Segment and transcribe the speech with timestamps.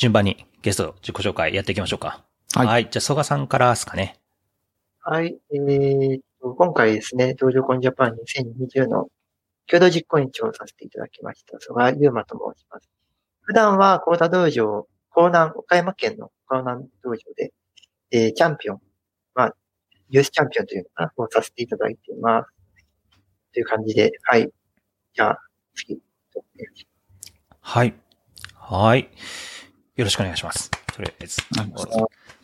[0.00, 2.24] 順番にゲスト自己紹介やっていきましょうか。
[2.54, 2.88] はいはい。
[2.90, 4.18] じゃあ、曽我さんからですかね。
[5.00, 5.36] はい。
[5.52, 9.08] えーと、今回ですね、道場コンジャパン2020の
[9.66, 12.88] 共同実行委員長をさせていただきました、曽我優馬と申します。
[13.42, 17.52] 普段は、高田道場、江南、岡山県の江南道場で、
[18.10, 18.80] えーチャンピオン、
[19.34, 19.54] まあ、
[20.08, 22.50] ユースチャンピオンというのかな、をさせていただいています。
[23.52, 24.48] という感じで、はい。
[25.12, 25.38] じゃあ、
[25.74, 26.00] 次。
[27.60, 27.94] はい。
[28.54, 29.10] はい。
[30.00, 30.70] よろしくお願いします。
[30.94, 31.42] とりあえず。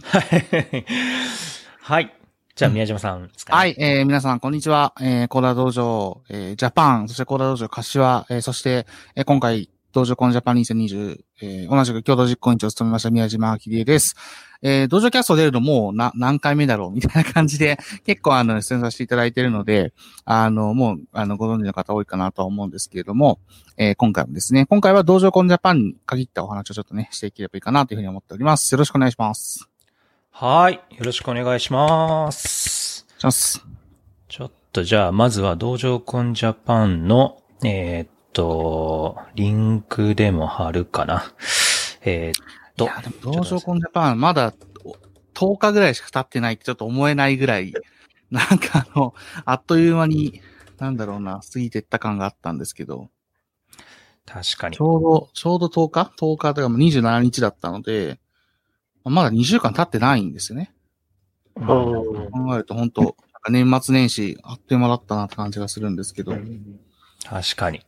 [0.02, 0.84] はい。
[1.80, 2.14] はい。
[2.54, 3.56] じゃあ、宮島さんですかね。
[3.56, 4.92] はい、えー、皆さん、こんにちは。
[5.00, 14.16] えー、コーダ道場、えー、ジャパン、そしてコーダ道場柏、えー、そして、えー、今回、道場コンジャパン2020、えー、同じく共同実行委員長を務めました宮島明恵です。
[14.62, 19.92] えー、道場キャスト出るのもうな、何回目だろうみたいな感じで、結構あの、出演させていただいているので、
[20.24, 23.38] あの、もう、あの、ご存知の方多いかなとは思うんですけれども、
[23.76, 28.72] えー、今回もですね、今回は道場コンジャパンに限ったお話をちょっとね、していければいいかなというふうに思っております。
[28.72, 29.68] よろしくお願いします。
[30.30, 30.74] はい。
[30.74, 33.06] よろしくお願いします。
[33.18, 33.64] します。
[34.28, 41.32] ちょっとじゃあ、まずは道場コンジャパンの、えーっと、リンクでも貼るかな。
[42.02, 44.52] えーっといや、でも、道場コンジャパン、まだ
[45.34, 47.72] 10日ぐらいしか経ってないってちょっと思えないぐらい、
[48.30, 50.40] なんかあの、あっという間に、
[50.78, 53.10] なんだろうな、過ぎてった感があったんですけど、
[54.24, 54.80] 確かにち。
[54.80, 58.18] ょうど、ちょうど10日 ?10 日とかも27日だったので、
[59.04, 60.74] まだ2週間経ってないんですよね。
[61.56, 66.32] おー考えると本当なんか年末年始、あっという間だったなって感じがするんですけど、
[67.24, 67.82] 確かに。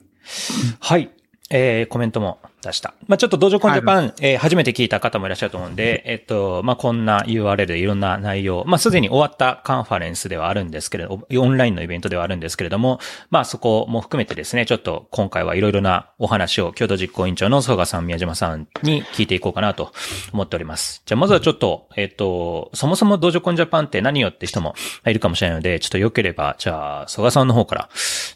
[0.81, 1.11] はい。
[1.50, 2.95] えー、コメントも出した。
[3.06, 13.00] まあちょっと道場コンジャパン、えー初めて聞いた方もいらっしゃると思うんで、えっと、まあこんな URL でいろんな内容、まあすでに終わったカンファレンスではあるんですけれど、オンラインのイベントではあるんですけれども、
[13.31, 19.93] まあそこも含めてですね、ちょっと今回はいろいろなお話を共同実行委員長の曽我さん、宮島さんに聞いていこうかなと
[20.33, 21.03] 思っております。
[21.06, 24.75] じゃあまずはちょっと、えっと、そもそも道場コンジャパンって何よって人も
[25.06, 27.88] いるかもしれないので、ちょっと良ければ、じゃあ、曽我さんの方から、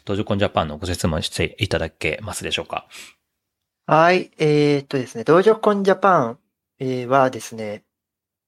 [0.05, 2.87] 道場コンジャパンのご説問していただけますでしょうか。
[3.85, 4.31] はい。
[4.37, 6.19] えーっとですね、道場コンジャパ
[6.79, 7.83] ンはですね、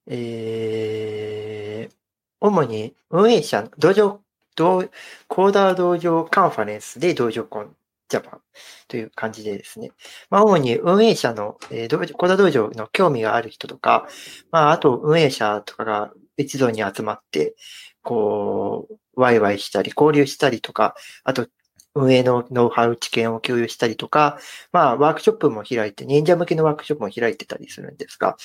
[0.07, 1.96] えー
[2.41, 4.22] 主に運営者、道場、
[4.56, 4.90] 道、
[5.28, 7.75] コーダー道場カンファレンスで道場コン
[8.09, 8.41] ジャパン
[8.88, 9.91] という感じでですね、
[10.29, 14.07] まあ主に運営者の、えー、道コーダー道場の興味がある人とか、
[14.52, 17.56] まああと運営者とかが一堂に集まって、
[18.03, 21.47] こう、ワイワイしたり、交流したりとか、あと
[21.95, 24.38] 運営のノウハウ知見を共有したりとか、
[24.73, 28.38] まあ、ワークショップも開いて、忍者向けのワークショップも開いてたりするんですが、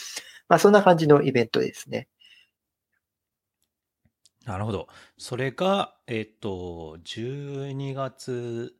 [0.48, 2.08] まあ、そんな感じのイベントですね。
[4.46, 4.88] なるほど。
[5.18, 8.72] それが、えっ、と、12月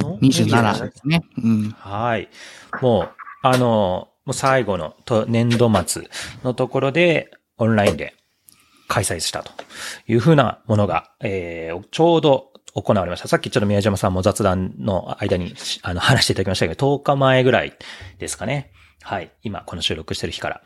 [0.00, 1.22] の27ですね。
[1.42, 1.70] うん。
[1.70, 2.28] はい。
[2.80, 3.08] もう、
[3.42, 6.08] あの、もう最後のと年度末
[6.44, 8.14] のところで、オンラインで
[8.88, 9.52] 開催したと
[10.06, 13.28] いうふうなものが、えー、ちょうど行われました。
[13.28, 17.76] さっきちょっと宮島さんも雑談の間にあの話していただきましたけど、10日前ぐらい
[18.18, 18.72] ですかね。
[19.02, 19.30] はい。
[19.42, 20.62] 今、この収録してる日から。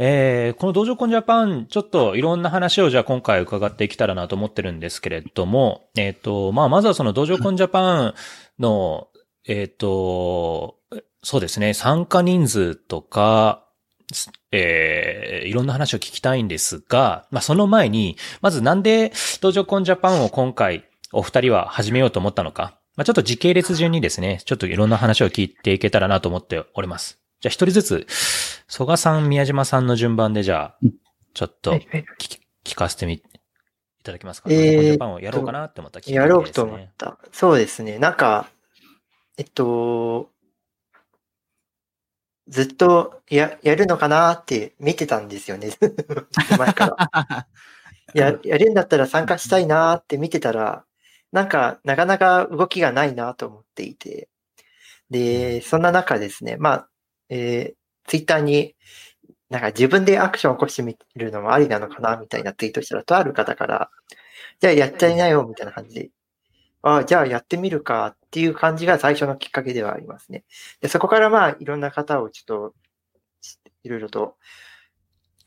[0.00, 8.14] えー、この道場コンジャパン、ちょっといろんな話をじゃあ今回伺っていけたらなと思ってるんですけれども、えっ、と、まあ、まずはその道場コンジャパン
[8.60, 9.08] の、
[9.46, 10.76] えっ、と、
[11.24, 13.64] そうですね、参加人数とか、
[14.52, 27.20] えー、いろんな話を聞きたいんですが、まあ、その前に、まずなんで道場コンジャパンを今回お二人は始めようと思ったのか、まあ、ちょっと時系列順にですね、ちょっといろんな話を聞いていけたらなと思っております。
[27.40, 28.06] じゃあ一人ずつ、
[28.66, 30.94] 曽我さん、宮島さんの順番でじゃあうん、
[31.32, 31.72] ちょっと
[32.64, 33.22] 聞かせてみ、い
[34.02, 36.64] ただけますか、えージャパンをやろうかなって思ったきっかけやろうと。
[36.64, 37.18] 思った。
[37.32, 37.98] そうですね。
[37.98, 38.50] なんか、
[39.36, 40.30] えっと、
[42.48, 45.70] ずっとや、やるのかなって見てたんですよね。
[46.58, 47.46] 前から。
[48.14, 50.84] や、やるんだったら参加したいなって見てたら、
[51.32, 54.28] なんか、なかなか動きがないなと思っていて。
[55.10, 56.88] で、そんな中ですね、まあ、
[57.28, 58.74] えー、ツイッターに、
[59.50, 63.90] なんか自分でアクションを起こしてみるのもありなのかなみたいなツイートしたら、とある方から、
[64.60, 66.10] じゃあやっちゃいなよ、みたいな感じで。
[66.82, 70.44] ああ、じゃあやってみるかっていう感じが最初のきっかけではありますね。
[70.80, 72.74] で、そこからまあ、いろんな方をちょっと、
[73.84, 74.36] いろいろと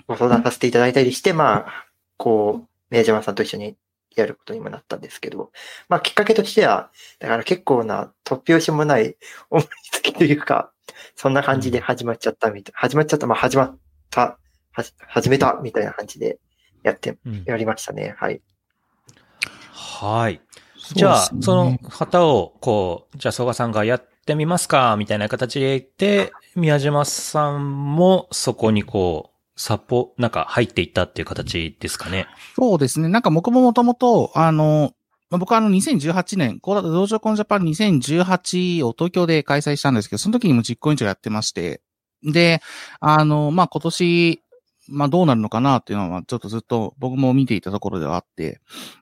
[0.07, 3.77] ご相談させていただいたりして、まあ、こう、宮島さんと一緒に
[4.15, 5.51] やることにもなったんですけど、
[5.89, 9.15] まあ、きっかけとしては、だから結構な突拍子もない
[9.49, 10.71] 思いつきというか、
[11.15, 13.77] そんな感じで始まっちゃったみたい、始まっちゃった、まあ、始まっ
[14.09, 14.37] た、
[14.71, 16.39] はじ始めたみたいな感じで
[16.83, 18.15] やって、うんやりましたね。
[18.17, 18.41] はい。
[19.71, 20.41] はい。
[20.93, 32.27] じゃあ、その方を、こう、じゃあ、曽我さんがやっってみますかみたいな形で言って、宮島さんもそこにこう、サポ、なんか入っていったっていう形ですかね。
[32.55, 33.07] そうですね。
[33.09, 34.93] なんか僕ももともと、あの、
[35.29, 41.81] まあ僕はあの2018年、コーラ道場コンジャパン2018を東京で開催したんですけど、その時にも実行委員長やってまして、
[42.23, 42.61] で、
[42.99, 44.43] あの、まあ、今年、
[44.89, 48.59] まあ、どうなるのかなっていうのは、ちょっとずっと僕も見ていたところではあって、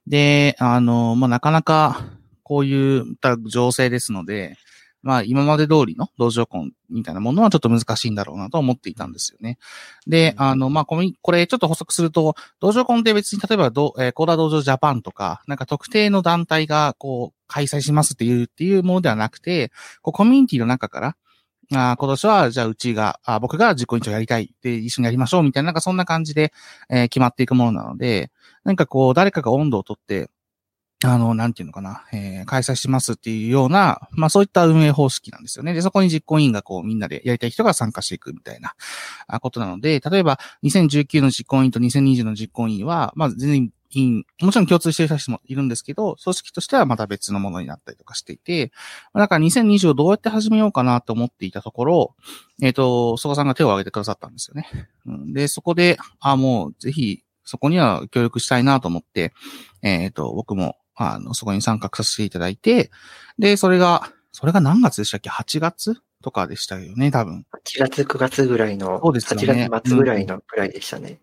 [0.07, 2.06] で、あの、まあ、なかなか、
[2.44, 4.57] こういった情勢ですので、
[5.01, 9.57] まあ、今まで通りの道場婚みたいなものはちょっと難しいんだろうなと思っていたんですよね。
[10.07, 21.16] で、あの、まあ、コミこれちょっと補足すると、道場婚って別に例えばど、えーコーラ道場ジャパンとか、なんか特定の団体がこう、開催しますっていう、っていうものではなくて、こう、コミュニティの中から、
[21.72, 24.54] あー今年は、じゃあ、うちが、あー僕が実行委員長やりたい。
[24.62, 25.44] で、一緒にやりましょう。
[25.44, 26.52] みたいな、なんかそんな感じで、
[26.90, 28.31] えー決まっていくものなので、
[28.63, 30.30] なんかこう、誰かが温度をとって、
[31.06, 35.74] あの、なんていうのかな、えー開催しますっていうような、まあそういった運営方式なんですよね。
[35.74, 38.74] で、そこに実行委員がこう、みんなでやりたい人が参加していくみたいな
[39.40, 48.72] ことなので、例えば、2019の実行委員と2020の実行委員は、まあ全然委員、もちろん共通している人もいるんですけど、組織としてはまた別のものになったりとかしていて、
[49.13, 52.16] だから2020をどうやって始めようかなと思っていたところ、
[52.62, 54.68] えっ、と、曽我さんが手を挙げてくださったんですよね。
[55.34, 59.34] で、そこで、あ、もうぜひ、そこには協力したいなと思って、
[59.81, 62.92] えっ、と、僕も、あの、そこに参画させていただいて、
[63.38, 67.46] で、それが、それが何月でしたっけ ?8 月とかでしたよね、多分。
[67.66, 71.19] 8月、9月ぐらいの、そうですよね8月末ぐらいのくらいでしたね。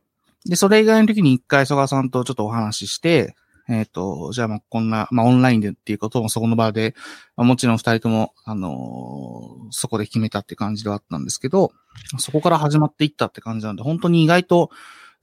[0.47, 3.37] で、それ以外の時に一回曽我さんとちょっとお話しして、
[3.69, 6.95] えっ、と、じゃあまあこんな、まあオンラインでっていうこともそこの場で、
[7.37, 11.73] まあもちろん二人とも、あのーそこで決めたって感じではあったんですけど、
[12.19, 14.71] そこから始まっていったって感じなんで、本当に意外と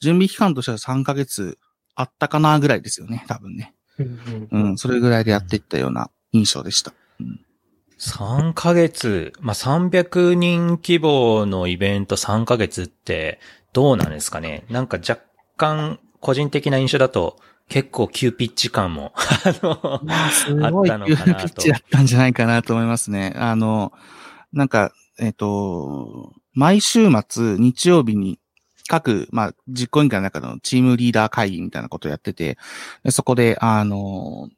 [0.02, 1.58] 準備期間としては3ヶ月
[1.96, 3.74] あったかなぐらいですよね、多分ね。
[4.00, 6.94] うんう、ん、それぐらいでやっていったような印象でした。
[8.00, 13.40] 3ヶ月、まあ、300人規模のイベント3ヶ月って
[13.72, 14.66] どうなんですかね？
[14.70, 15.22] なんか若
[15.58, 17.38] 干個人的な印象だと
[17.70, 23.34] 結構急ピッチ感も、 あの、まあ、ったの急ピかなとッチだったんじゃないかなと思いますね。
[23.36, 23.94] あの、
[24.52, 28.40] なんか、えっ、と、毎週末、日曜日に、
[28.94, 32.60] 各、まあ、実行委員会の中のチームリーダー会議みたいなことをやってて、
[33.04, 34.50] でそこで、あの、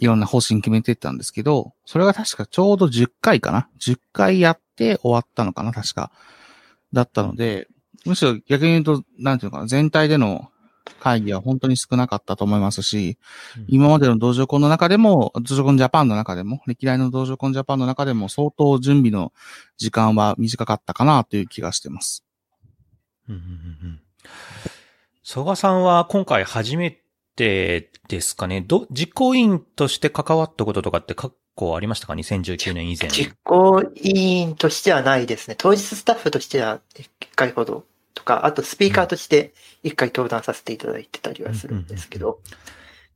[0.00, 6.12] いろんな方針決めてったんですけど、それが確かちょうど10回かな ?10 回やって終わったのかな確か。
[6.92, 7.68] だったので、
[8.04, 10.50] むしろ逆に言うと、なんていうのかな、全体での
[11.00, 13.16] 会議は本当に少なかったと思いますし、
[13.66, 19.32] 今までの道場コンの中でも、道場コンジャパンの中でも、歴代の道場コンジャパンの中でも相当準備の
[19.78, 22.27] 時間は短かったかなという気がしてます。
[23.28, 24.00] うんうんうんうん
[25.22, 27.02] 曽我さんは今回初め
[27.36, 33.10] てですかねど、実行委員として関わったこととかって過去ありましたか ?2019 年以前。
[33.10, 35.54] 実行委員としてはないですね。
[35.58, 37.84] 当日スタッフとしては1回ほど
[38.14, 39.52] とか、あとスピーカーとして
[39.84, 42.38] 1回登壇させていただいてたりはするんですけど、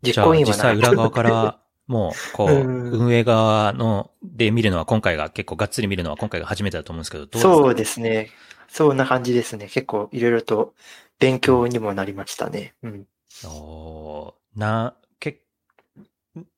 [0.02, 0.76] 実じゃあ行委員はない。
[0.76, 7.54] 実際裏側から、もう、こう、うん運営側の、で見るのは今回が結構がっつり見るのは今回が初めてだと思うんですけど、どうですか？
[7.54, 8.30] そうですね。
[8.68, 9.68] そんな感じですね。
[9.68, 10.74] 結構いろいろと
[11.18, 12.74] 勉強にもなりましたね。
[12.82, 13.06] うん。
[13.44, 15.40] おーな、け、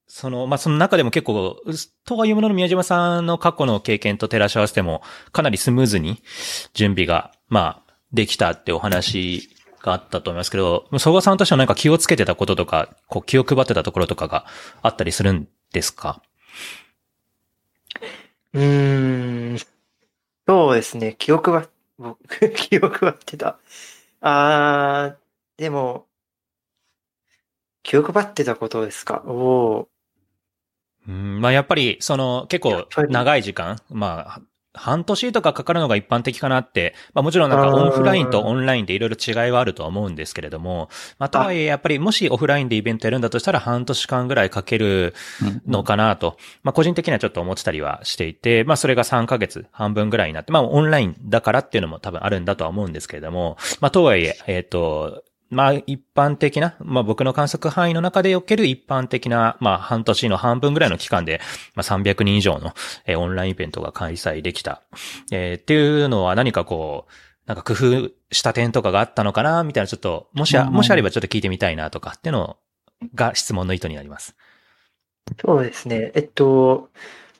[0.06, 1.72] その、まあ、その中でも結構、う
[2.04, 6.22] とはいうものの宮島さんの過去の経験と照らし合わせても、かなりスムーズに
[6.72, 9.48] 準備が、まあ、できたってお話
[9.84, 14.46] があったと思いますけど、曽我さんとしては何か気をつけてたこととか、こう気を配ってたところとかが
[14.82, 16.22] あったりするんですか？
[18.54, 19.58] うーん。
[20.46, 21.16] そうですね。
[21.18, 23.58] 記憶は、僕、記憶はってた。
[24.20, 26.06] あー、でも、
[27.82, 29.22] 記憶ばってたことですか？
[29.26, 29.86] おー。
[31.06, 34.40] うん、まあやっぱり、その結構長い時間、まあ、
[34.74, 40.88] 半年とかかかるのが一般的かなって、まあもちろんなんかオフラインとオンラインでいろいろ違いはあるとは思うんですけれども、
[41.18, 45.14] まあとはいえやっぱりもしオフラインでイベントやるんだとしたら半年間ぐらいかける
[45.66, 61.40] のかなと、まあ個人的にはちょっと思ってたりはしていて、まあそれが3ヶ月半分ぐらいになって、まあオンラインだからっていうのも多分あるんだとは思うんですけれども、まあとはいえ、えっ、と、まあ一般的な、まあ僕の観測範囲の中でおける一般的な、まあ半年の半分ぐらいの期間で、
[61.74, 62.74] まあ300人以上の、
[63.06, 64.82] えーオンラインイベントが開催できた。
[65.30, 67.12] えーっていうのは何かこう、
[67.46, 72.56] なんか工夫した点とかがあったのかなみたいなちょっと、もしあ、もしあればちょっと聞いてみたいなとかっていうの
[73.14, 74.34] が質問の意図になります。
[75.40, 76.12] そうですね。
[76.14, 76.90] えっと、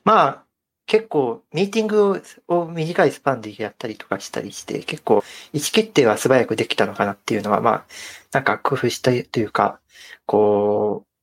[0.03, 0.44] まあ、
[0.87, 7.85] 結構、ミーティングを短いスパンでやったりとかしたりして、結構、意思決定は素早くできたのかなっていうのは、まあ、
[8.31, 9.79] なんか工夫したというか、
[10.25, 11.13] こう、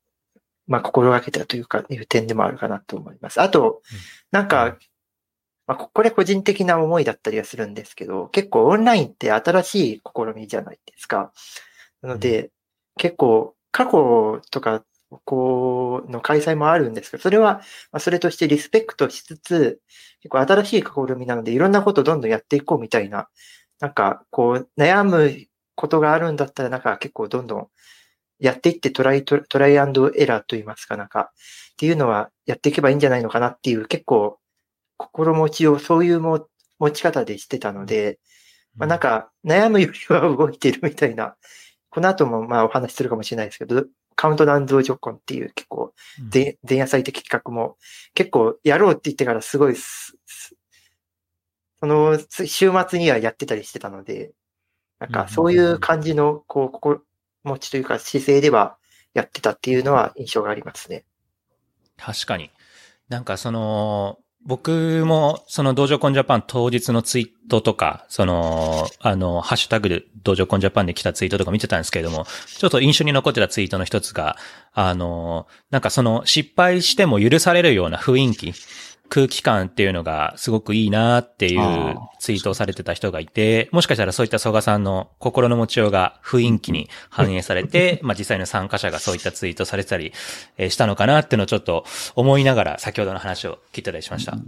[0.67, 3.41] まあ、心がけたというか、いう点でもあるかなと思います。
[3.41, 3.83] あと、
[4.31, 4.79] なんか、
[5.67, 11.33] まあ、これ個人的な思いだったりはするんですけど、結構オンラインって新しい試みじゃないですか。
[12.01, 12.51] なので、
[12.97, 14.85] 結構過去とか、
[15.25, 17.55] こう、の開催もあるんですけど、それは、
[17.93, 19.81] まあ、それとしてリスペクトしつつ、
[20.23, 23.29] 結構新しい試みなので、いろんなことをどんどんやっていこうみたいな、
[23.81, 27.69] なんか、こう、悩むことがあるんだったら、なんか結構どんどん
[28.39, 31.33] やっていってトライ、トライアンドエラーと言いますかなんか、
[31.73, 34.39] っていうのはやっていけばいいんじゃないのかなっていう結構
[34.97, 36.47] 心持ちをそういうも
[36.79, 38.19] 持ち方でしてたので、
[38.77, 41.37] まあなんか悩むよりは動いてるみたいな、
[41.91, 43.85] この後もまあお話しするかもしれないですけど、
[44.17, 45.93] カウントダウン増上婚っていう結構
[46.33, 47.77] 前夜祭的企画も
[48.15, 50.17] 結構やろうって言ってからすごいそ
[51.83, 54.33] の週末にはやってたりしてたので、
[55.01, 57.01] なんかそういう感じのこう心
[57.43, 58.77] 持ちというか姿勢では
[59.15, 61.05] やってたっていうのは印象がありますね。
[61.97, 62.51] 確かに。
[63.09, 74.37] なんかその、僕も、その、道場コンジャパン当日のツイートとか、その、あの、ハッシュタグで道場コンジャパンで来たツイートとか見てたんですけれども、ちょっと印象に残ってたツイートの一つが、
[74.75, 78.53] あの、なんかその、失敗しても許されるような雰囲気
[79.13, 90.15] 空気感っていうのがすごくいいなっていうツイートをされてた人がいて、もしかしたらそういった曽我さんの心の持ちようが雰囲気に反映されて、まあ実際の参加者がそういったツイートされてたり
[90.71, 91.85] したのかなっていうのをちょっと
[92.17, 94.39] 思いながら先ほどの話を聞いたりしました。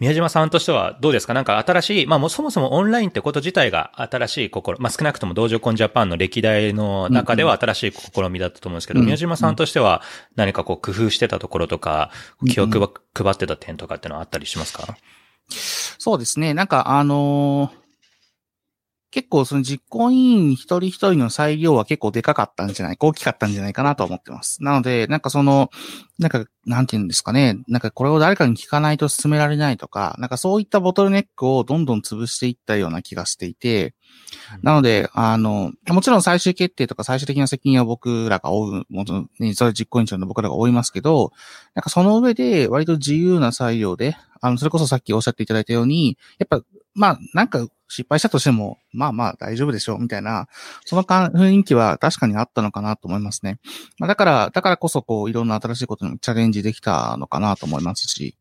[0.00, 1.34] 宮島さんとしてはどうですか？
[1.34, 9.04] なんか新しい、まあもうそもそもオンラインってこと自体が新しい試み、まあ少なくとも道場コンジャパンの歴代の中では新しい試みだったと思うんですけど、うん。
[9.04, 10.02] うん、宮島さんとしては
[10.36, 12.10] 何かこう工夫してたところとか、
[12.46, 12.80] 気を配
[13.32, 14.96] ってた点とかってのはあったりしますか？
[15.50, 16.54] そうですね。
[16.54, 17.77] なんかあのー
[19.10, 24.62] 結構その実行委員一人一人の裁量は結構でかかったんじゃないか、大きかったんじゃないかなと思ってます。
[24.62, 25.70] なので、なんかその、
[26.18, 33.94] なんか、なんて言うんですかね、なんかこれを誰かに聞かないと進められないとか、なんかそういったボトルネックをどんどん潰していったような気がしていて、
[34.62, 41.32] なので、あの、もちろん最終決定とか最終的な責任は僕らが負う、もちろん、ね、それ実行委員長の僕らが負いますけど、
[41.74, 46.60] なんかその上で割と自由な裁量で、あの、それこそさっきおっしゃっていただいたように、やっぱ、
[46.94, 50.46] まあ、なんか失敗したとしても、まあまあ大丈夫でしょう、みたいな、
[50.84, 53.58] その雰囲気は確かにあったのかなと思いますね。
[53.98, 58.36] まあ、だから、だからこそ、こう、いろんな新しいことにチャレンジできたのかなと思いますし、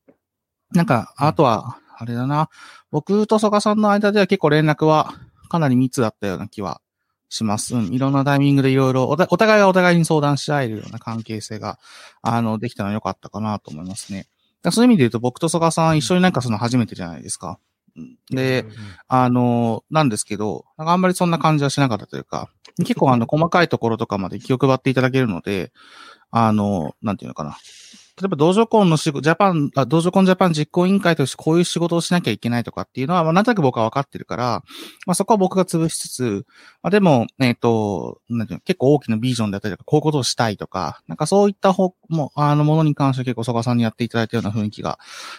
[0.74, 2.50] なんか、あとは、あれだな、
[2.92, 5.14] 僕と曽我さんの間では結構連絡は
[5.50, 6.82] かなり密だったような気は
[7.30, 7.76] します。
[7.76, 11.80] うん、いろんなタイミングでいろいろお互いがお互いに相談し合えるような関係性が、
[12.22, 14.28] あの、できたのは良かったかなと思いますね。
[14.72, 17.60] そういう意味で言うと僕と曽我さん一緒になんかその初めてじゃないですか。
[18.30, 18.66] で、
[19.08, 25.72] あの、なんですけど、なんかあんまりそんな感じはしなかったというか、結構あの、細かいところとかまで気を配っていただけるので、
[26.32, 27.58] あの、なんていうのかな。
[28.20, 34.64] 例えば、道場コンの仕事、ジャパン、あ道場コンジャパン実行委員会としてこういう仕事をしなきゃいけないとかっていうのは、まあ、なんとなく僕は分かってるから、
[35.06, 36.46] まあ、そこは僕が潰しつつ、
[36.82, 44.98] まあ、でも、えっ、ー、と、なんていうの、結構大きなビジョンだったりとか、こういうことをしたいとか、なんかそういった方、も、あの、ものに関しては結構、曽我さんにやっていただいたような雰囲気が、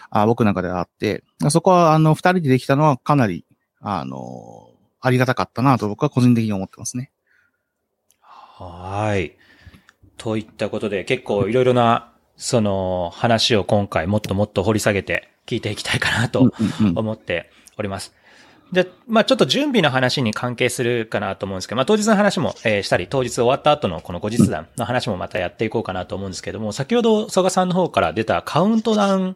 [0.09, 3.45] あ僕の中ではあって、そこは、あの、二人でできたのはかなり、
[3.81, 4.69] あの、
[5.01, 7.11] ありがたかったなと僕は個人的に思ってますね。
[8.21, 9.37] はい。
[10.17, 16.53] といったことで、結構いろいろなその話を今回もっともっと掘り下げて聞いていきたいかなと
[16.95, 18.13] 思っております。
[18.71, 29.35] で、まあちょっと準備の話に関係するかなと思うんですけど、まあ当日の話も、えー、したり、当日終わった後のこの後日談の話もまたやっていこうかなと思うんですけども、先ほど曽我さんの方から出たカウントダウン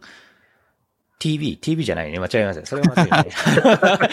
[1.20, 2.20] TV、TV じゃないね。
[2.20, 2.66] 間違えません。
[2.66, 3.28] それは間違いない。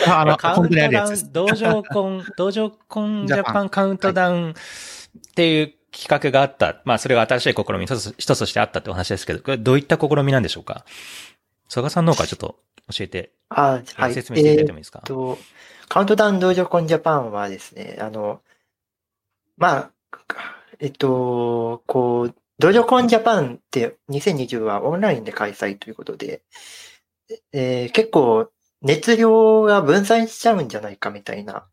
[0.10, 4.54] あの、 カウントダウン、道場コン、道場コンジャパンカウントダウンっ
[5.34, 6.80] ていう企画があった。
[6.84, 10.84] まあ、それが新しい試み一つ一つとしてあったってお話ですけど、これどういった試みなんでしょうか？
[11.68, 12.58] 曽我さんの方からちょっと
[12.92, 15.38] 教えて、あはい、説明していただいてもいいですか、えー、と、
[15.88, 18.40] カウントダウン道場コンジャパンはですね、あの、
[19.56, 19.90] まあ、
[20.80, 26.42] えっと、こう、道場コンジャパンって2020はオンラインで開催ということで、
[27.52, 28.50] えー、結構
[28.82, 31.66] 熱量が分散しちゃうんじゃないかみたいな、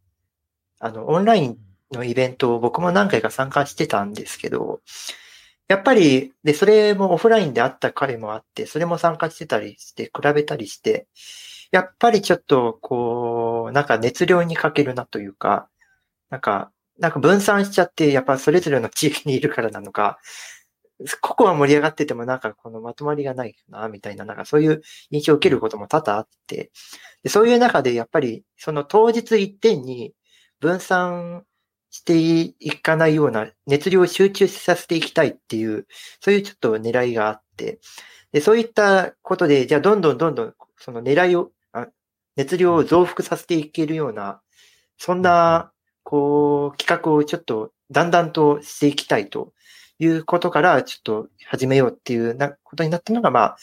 [0.79, 1.57] あの、オンライン
[1.91, 4.81] のイベントを僕も何回か参加してたんですけど、
[5.67, 11.07] やっぱり、で、それもオフラインであった彼もあって、それも参加してたりして、比べたりして、
[11.71, 15.69] やっぱりちょっと、こう、なんか熱量に欠けるなというか、
[16.29, 20.19] なんか、なんか分散しちゃって、やっぱそれぞれの地域にいるからなのか、
[21.21, 26.71] ここは盛り上がっててもなんかこのまとまりがないな、みたいな、なんかそういう印象を受けることも多々あって、
[27.23, 30.13] でそういう中でやっぱりその当日一点に
[30.59, 31.45] 分散
[31.97, 35.87] していかないような熱量を集中させていきたいっていう、
[36.21, 37.79] そういうちょっと狙いがあって、
[38.31, 41.87] で、そういったことで、じゃあどんどんどんどんその狙いを、あ
[42.35, 44.41] 熱量を増幅させていけるような、
[44.97, 45.71] そんな、
[46.03, 49.53] こう、企画をちょっとだんだんとしていきたいと
[49.99, 53.57] いうことから、ちょっと始めようっていうなことになったのが、まあ、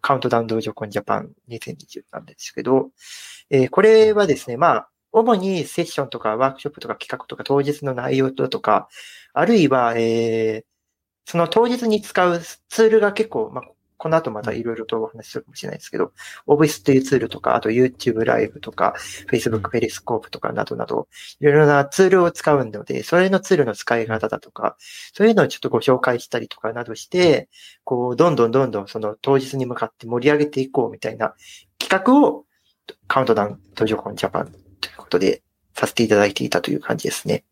[0.00, 2.90] カウントダウン道場コンジャパン2020なんですけど、
[3.50, 8.88] えーこれはですね、まあ、主にセッションとかワークショップとか企画とか当日の内容とか、
[9.32, 10.70] あるいは、えー
[11.30, 13.64] その当日に使うツールが結構、まあ、
[13.98, 16.12] この後またいろいろとお話しするかもしれないですけど、
[16.48, 18.94] Obis というツールとか、あと YouTube ライブとか、
[19.30, 21.06] Facebook ペリスコープとかなどなど、
[21.38, 24.76] いろいろなツールを使うので、それのツールの使い方だとか、
[25.12, 27.48] そういうのをちょっとご紹介したりとかなどして、
[27.84, 31.34] こう、どんどんどんどんその当日に向かって盛り上げていこうみたいな
[31.78, 32.46] 企画を、
[33.06, 34.52] カウントダウン途上コンジャパン
[35.10, 35.42] とで、
[35.74, 37.44] させていただいていたという感じですね。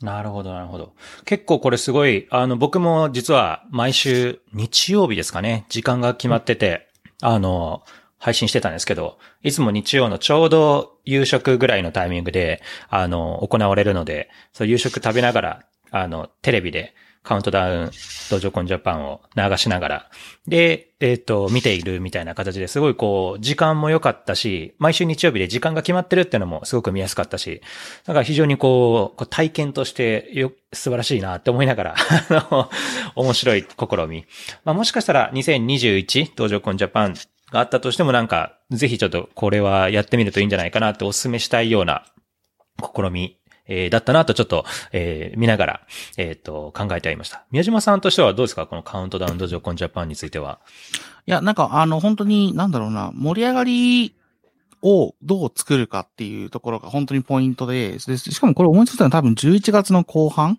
[0.00, 0.94] なるほど、なるほど。
[1.24, 6.88] 結構これすごい、あの、僕も実は毎週日曜日ですかね、時間が決まってて、
[7.22, 7.82] あの、
[8.18, 17.90] 配信してたんですけど、いつも日曜のちょうど夕食ぐらいのタイミングで、あの、行われるので、そう夕食食べながら、あの、テレビでカウントダウン
[18.30, 20.10] 道場コンジャパンを流しながら、
[20.46, 27.62] で、えっ、と、見ているみたいな形ですごいこう、時間も良かったし、毎週日曜日で時間が決まってるっていうのもすごく見やすかったし、
[28.04, 31.94] だから非常にこう、こう体験としてよ、素晴らしいなって思いながら、
[32.28, 32.70] あの、
[33.16, 34.26] 面白い試み。
[34.64, 37.14] まあもしかしたら2021道場コンジャパン
[37.50, 42.04] があったとしてもなんか、ぜひちょっとこれはやってみるといいんじゃないかなってお勧めしたいような
[42.78, 45.80] 試み、えーだったなとちょっと、えー見ながら、
[46.16, 47.44] えっ、と、考えてはいました。
[47.50, 48.66] 宮島さんとしてはどうですか？
[48.66, 50.60] このカウントダウン道場コンジャパンについては。
[51.26, 54.14] いや、なんか、あの、本当に、なんだろうな、盛り上がり
[54.82, 60.58] をどう作るかっていうところが本当にポイントで、でしかもこれ思いついたのは多分11月の後半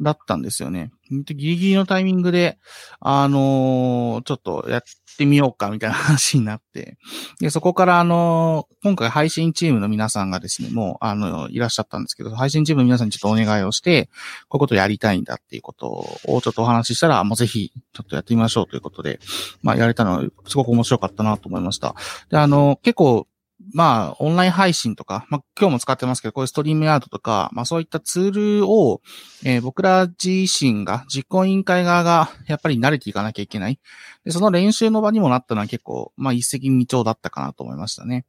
[0.00, 0.90] だったんですよね。
[1.10, 2.58] ギリギリのタイミングで、
[3.00, 4.82] あのーちょっとやっ
[5.18, 6.96] てみようかみたいな話になって、
[7.40, 14.06] で、そこからあのー今回配信チームの皆さんがですね、もう、あの、いらっしゃったんですけど、配信チームの皆さんにちょっとお願いをして、
[14.48, 19.20] こういうことやりたいんだっていうことをちょっとお話ししたら、もうぜひ、ちょっとやってみましょうということで、
[19.62, 21.94] まあ、やれたのは、すごく面白かったなと思いました。
[22.30, 23.26] で、あの、結構、
[23.72, 29.00] まあ、オンライン配信とか、まあ、今日も使ってますけど、こういうストリームアウトとか、まあ、そういったツールを、
[29.44, 33.78] えー僕ら自身が、実行委員会側が、やっぱり慣れていかなきゃいけない。
[34.24, 38.24] で、その練習の場にもなったのは結構、まあ、一石二鳥だったかなと思いましたね。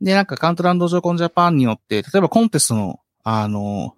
[0.00, 3.94] で、なんか、カントダウン道場コンジャパンによって、例えばコンテストの、あの、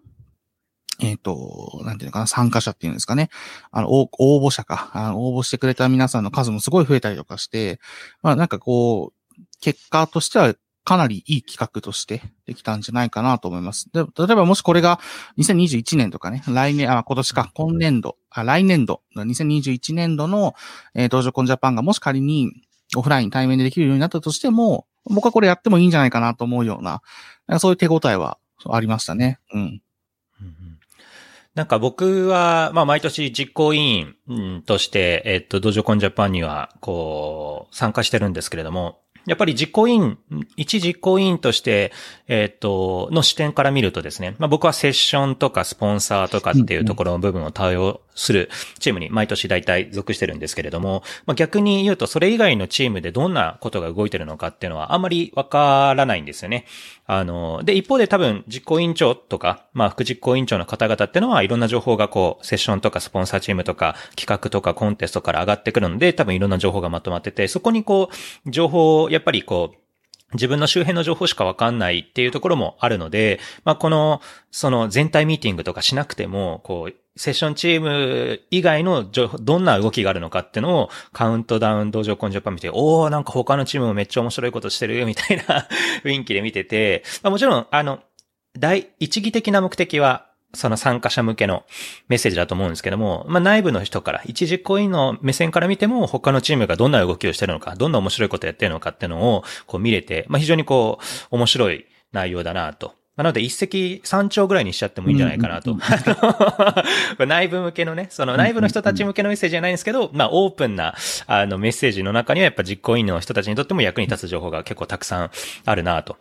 [1.00, 3.30] えっ、と、なんていうのかな、参加者っていうんですかね。
[3.72, 4.90] あの、応応募者か。
[4.92, 7.80] あの応募してくれた皆さんの数もすごい増えたりとかして、
[8.22, 13.90] まあなんかこう、結果としてはかなりいい企画としてできたんじゃないかなと思います。
[13.92, 15.00] で、例えばもしこれが
[15.38, 20.54] 2021年とかね、来年、あ、今年か、今年度、あ、来年度、2021年度の、
[20.94, 22.52] えー、道場コンジャパンがもし仮に
[22.96, 27.02] オフライン対面でできるようになったとしても、僕はこれやってもいいんじゃないかなと思うような、
[27.46, 28.38] なそういう手応えは
[28.70, 29.38] ありましたね。
[29.52, 29.82] うん。
[31.54, 40.18] なんか僕は、まあ毎年実行委員うんとして、えっと、道場コンジャパンには、こう、参加してるんですけれども、やっぱり実行委員、
[40.56, 41.92] 一実行委員として、
[42.28, 56.66] えっと、の視点から見るとですね、まあ僕はセッションとかスポンサーとかっていうところの部分を対応するチームに毎年大体属してるんですけれども、まあ逆に言うとそれ以外のチームでどんなことが動いてるのかっていうのはあんまりわからないんですよね。
[57.06, 68.10] あの、で、一方で多分実行委員長とか、まあ副実行委員長の方々っていうのはいろんな情報がこう、セッションとかスポンサーチームとか企画とかコンテストから上がってくるので、多分いろんな情報がまとまってて、そこにこ
[68.46, 69.78] う、情報をやっぱりこう、
[70.34, 85.68] 自分の周辺の情報しかわかんないっていうところもあるので、まあ、この、その全体ミーティングとかしなくても、こう、セッションチーム以外の、どんな動きがあるのかっていうのをカウントダウン道場コンジャパン見て、おー、なんか他のチームもめっちゃ面白いことしてるよみたいな
[86.02, 88.00] 雰囲気で見てて、まあ、もちろん、あの、
[88.58, 91.64] 第一義的な目的は、その参加者向けの
[92.08, 102.94] メッセージだと思うんですけども、まあ内部の人から、一実行委員の目線から見ても、他のチームがどんな動きをしてるのか、どんな面白いことやってるのかっていうのを、こう見れて、まあ非常にこう、面白い内容だなと。
[103.16, 105.72] なので一石三鳥ぐらいにしちゃってもいいんじゃないかなと。
[105.72, 105.78] うん
[107.28, 110.94] 内部向けのね、その内部の人たち向けのメッセージじゃないんですけど、まあオープンな、
[111.26, 115.30] あのメッセージの中にはやっぱ実行委員の人たちにとっても役に立つ情報が結構たくさん
[115.64, 116.16] あるなと。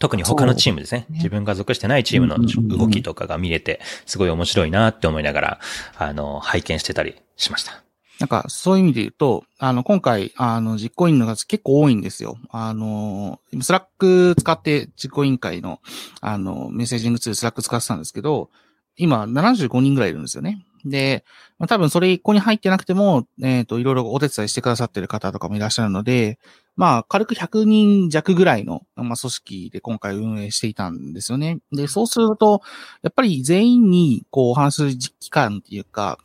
[0.00, 1.06] 特に他のチームですね。
[1.10, 2.36] 自分が属してないチームの
[2.76, 5.60] 動きとかが見れて、すごい面白いなって思いながら、
[5.96, 7.82] あの、拝見してたりしました。
[8.20, 12.36] なんか、そういう意味で言うと、あの、今回、あの、実行委員の数結構多いんですよ。
[12.50, 15.80] あの、 Slack 使って実行委員会の、
[16.20, 18.50] あの、メッセージングツールスラック使ってたんですけど、
[18.96, 20.64] 今、75人ぐらいいるんですよね。
[20.84, 21.24] で、
[21.58, 26.38] まあ、多分それ一個に入ってなくても、えっ、ー、と、いろいろお手伝いしてくださってる方とかもいらっしゃるので、
[26.76, 31.58] まあ、軽く100人弱ぐらいの、まあ、組織で今回運営していたんですよね。
[31.72, 32.62] で、そうすると、
[33.02, 36.18] やっぱり全員に、こう、話す期間っていうか、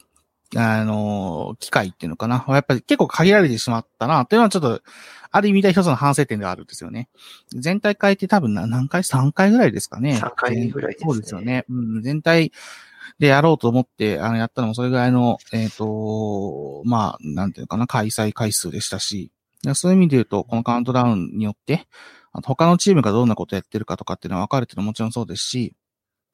[0.56, 2.46] あの、機会っていうのかな？
[2.48, 4.82] やっぱり結構限られてしまったな、というのはちょっと、
[5.32, 7.10] ある意味で一つの反省点ではあるんですよね。
[7.50, 10.20] 全体会って多分何回 ?3 回ぐらいですかね。
[10.22, 11.12] 3回ぐらいですね。
[11.12, 11.66] そうですよね。
[11.70, 12.52] うん、全体
[13.18, 19.32] でやろうと思って、あの、やったのもそれぐらいの、えっ、ー、と、まあ、なんていうのかな、開催回数でしたし、
[19.74, 21.88] そういう意味で言うと、このカウントダウンによって、
[22.44, 25.76] 他のチームがどんなことやってるかとかっていうのは分かるっていうのはもちろんそうですし、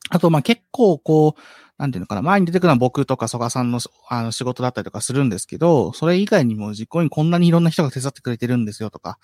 [0.10, 1.42] あと、ま、結構、こう、
[1.78, 9.18] なんていうのかな、前に出てくるのは僕とか曽我さんのあの仕事だったりとかするんですけど、それ以外にも実行にこんなにいろんな人が手伝ってくれてるんですよとか、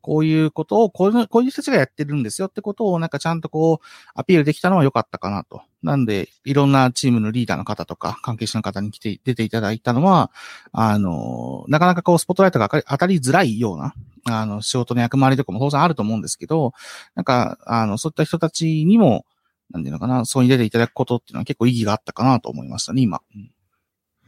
[0.00, 5.60] こういうことを、こういう、こういう人たちがやってるんですよってことをなんかちゃんとこう、アピールできたのは良かったかなと。
[5.82, 10.30] なんで、いろんなチームのリーダーの方とか、関係者の方に来て、出ていただいたのは、
[10.72, 13.92] あの、なかなかこう、スポットライトが当たりづらいような、
[14.26, 16.72] あの、仕事の役回りとかも当然あると思うんですけど、
[17.14, 19.26] なんか、あの、そういった人たちにも、
[19.70, 23.20] なんていうのかな、そうに出ていただくことっていうのは結構意義があったかなと思いましたね、今。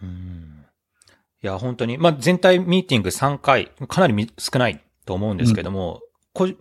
[0.03, 0.65] うん。
[1.43, 1.99] いや、本当に。
[1.99, 6.01] まあ、全体ミーティング3回、かなり少ないと思うんですけども、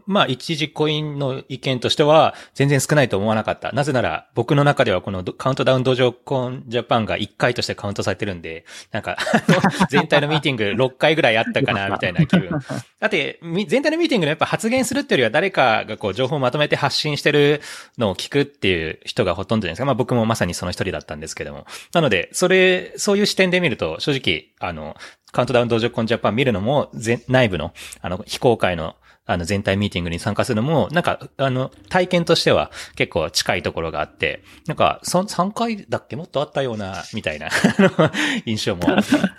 [0.06, 3.72] まあ、一時コインの意見としては、全然少ないと思わなかった。
[3.72, 9.18] なぜなら、僕の中ではこのカウントダウン道場コンジャパンが1回としてカウントされてるんで、なんか、
[9.90, 12.50] 全体のミーティング6回ぐらいあったかな、みたいな気分。
[12.50, 17.62] だって、全体のミーティングのやっぱ発言するっていうよりは誰かがこう情報をまとめて発信してる
[17.98, 19.86] のを聞くっていう人がほとんどじゃないですか。
[19.86, 21.66] まあ僕もまさにその一人だったんですけども。
[21.94, 24.98] なので、それ、そういう視点で見ると、正直、あの、
[25.32, 26.92] カウントダウン道場コンジャパン見るのも、
[27.30, 28.96] 内部の、あの、非公開の
[29.28, 36.16] あの、全体ミーティングに参加するのも、なんか、あの、体験としては結構近いところがあって、なんか、そ、3回だっけ？
[36.16, 37.50] もっとあったような、みたいな
[38.46, 38.82] 印象も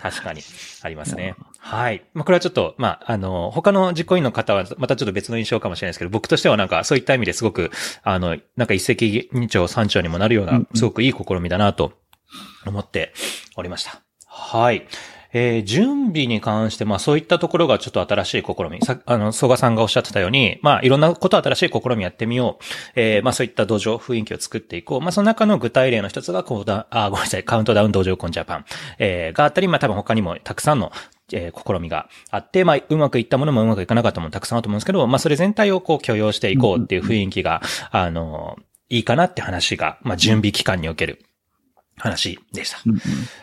[0.01, 0.41] 確かに
[0.81, 1.35] ありますね。
[1.59, 2.03] はい。
[2.13, 7.71] まあ、これはちょっと、まあ、あの、他の実行委員の方はまたちょっと別の印象かもしれないですけど、僕としてはなんか、そういった意味ですごく、
[8.03, 11.93] あの、なんか一石二鳥三鳥にもなるような、すごくいい試みだなと
[12.65, 13.13] 思って
[13.55, 14.01] おりました。
[14.27, 14.87] はい。
[15.33, 18.81] えー、準備に関して、まあそういったところがちょっと新しい試み。
[18.85, 22.63] さ、あの、曽我さんがおっしゃってたように、まあいろんなこと新しい試みやってみよう。
[22.95, 25.01] えー、まあそういった土壌、雰囲気を作っていこう。
[25.01, 28.65] まあその中の具体例の一つが、こうだ、あ、ごめんなさい、カウントダウン道場コンジャパン、
[28.99, 30.91] えー、があったり、まあ多分他にもたくさんの
[31.31, 38.57] えー、試みがあって、まあ、うまくいったものもうまくいかなかったものもたくさんあると思うんですけど、まあ、それ全体をこう許容していこうっていう雰囲気が、あの、
[38.89, 41.25] いいかなって話が、まあ、準備期間における
[41.97, 42.79] 話でした。
[42.85, 42.99] うんうん、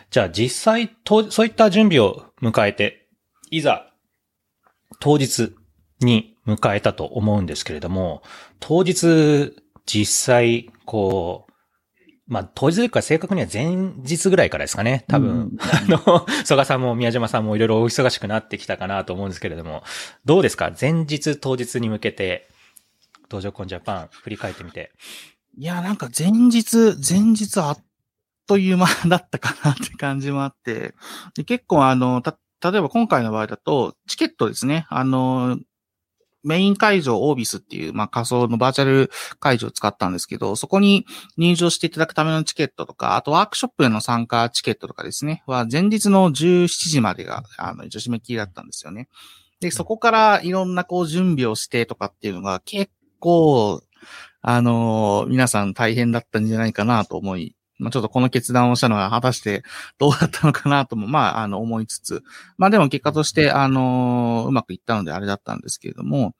[0.09, 3.07] じゃあ実際と、そういった準備を迎えて、
[3.49, 3.91] いざ
[4.99, 5.53] 当日
[6.01, 8.23] に迎えたと思うんですけれども、
[8.59, 9.53] 当日
[9.85, 11.51] 実際、こう、
[12.27, 15.03] まあ、当日というか正確には前日ぐらいからですかね。
[15.09, 19.83] 多分、うん、 あの、曽我さんも宮島さんもいろいろお忙しくなってきたかなと思うんですけれども、
[20.23, 20.71] どうですか？
[20.79, 22.47] 前日当日に向けて、
[23.27, 24.91] 道場コンジャパン振り返ってみて。
[25.57, 27.83] いや、なんか前日、前日あっ
[28.51, 30.93] という間だったかなって感じもあって、
[31.35, 34.87] で結構あの、た、例えば今回の場合だと、チケットですね。
[34.89, 35.57] あの、
[36.43, 39.09] メイン会場オービスっていう、まあ、仮想のバーチャル
[39.39, 41.05] 会場を使ったんですけど、そこに
[41.37, 49.07] 入場していただくためのチケットとか、あとワークショップへの参加チケットとかですね、は前日の17時までが、あの、一応締め切りだったんですよね。
[49.61, 53.81] で、そこからいろんなこう準備をしてとかっていうのが結構、
[54.41, 59.63] あのー、皆さん大変だったんじゃないかなと思いまあ、ちょっとこの決断をしたのは果たして
[59.97, 62.23] どうだったのかなとも、まあ、あの、思いつつ、
[62.57, 66.35] まあでも結果として、あの、うまくいったのであれだったんですけれども、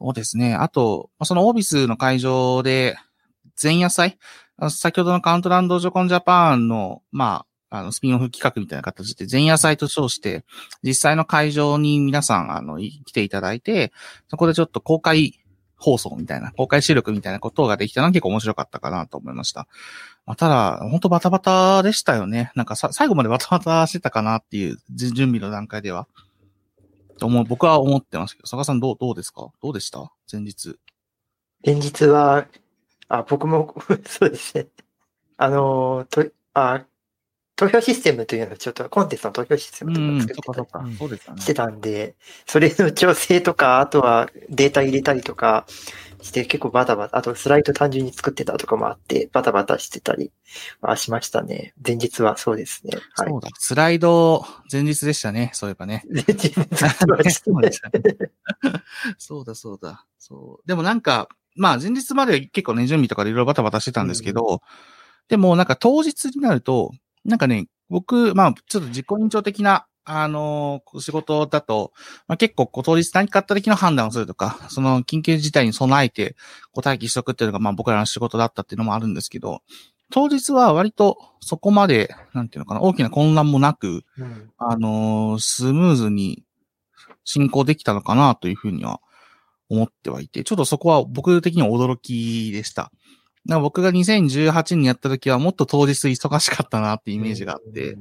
[0.00, 0.54] そうですね。
[0.54, 2.96] あと、そのオービスの会場で、
[3.60, 4.18] 前夜祭？
[4.70, 10.44] 先ほどのカウントランドジョコンジャパンの、まあ、あの、スピンオフ企画みたいな形で前夜祭と称して、
[10.82, 13.92] 実際の会場に皆さん、あの、来ていただいて、
[14.28, 15.38] そこでちょっと公開
[15.76, 19.68] 放送みたいな、公開収録みたいなことができたのは結構面白かったかなと思いました。
[20.28, 22.52] まあ、ただ、本当バタバタでしたよね。
[22.54, 26.06] なんかさ、最後までバタバタしてたかなっていう、準備の段階では。
[27.18, 29.50] と思う、僕は思ってますけど、坂さんどう、どうですか？
[29.62, 30.12] どうでした？
[30.30, 30.78] 前日。
[31.64, 32.46] 前日は、
[33.08, 33.74] あ、僕も
[34.06, 34.66] そうですね。
[35.38, 36.84] あの、と、あ、
[37.56, 41.46] 投票システムというのはちょっとコンテンツの投票システムとうん、か作そってたりし。
[41.46, 45.64] てたんで、それの調整とか、あとはデータ入れたりとか
[46.20, 50.32] して結構バタバタ、あとスライド単純に作ってたとかもあって、バタバタしてたり
[50.80, 51.74] はしましたね。
[51.84, 52.98] 前日はそうですね。
[53.14, 53.28] はい。
[53.28, 53.48] そうだ。
[53.58, 55.50] スライド、前日でしたね。
[55.54, 56.04] そういえばね。
[56.10, 58.02] 前日はそうでしたね。
[59.18, 60.04] そうだ、そうだ。
[60.18, 60.68] そう。
[60.68, 64.62] でもなんか、まあ前日まで結構ね、準備とかでいろいろバタバタしてたんですけど、
[65.28, 66.92] でもなんか当日になると、
[67.24, 71.92] なんかね、僕、まあちょっと自己委員長的な、あのー仕事だと、
[72.26, 76.34] まあ、結構こう当日何かあった時の判断をするとか、その緊急事態に備えて、
[76.72, 79.60] こう待機しとくっていうのがまあ僕らの仕事だったっていうのもあるんですけど、
[80.10, 84.50] 当日は割とそこまで、なんていうのかな、大きな混乱もなく、うん。
[84.56, 86.42] あのースムーズに
[87.24, 89.00] 進行できたのかなというふうには
[89.68, 92.84] 思ってはいて、ちょっとそこは僕的には驚きでした。
[92.84, 92.92] だか
[93.56, 97.98] ら僕が2018年にやった時はもっと当日忙しかったなってイメージがあって、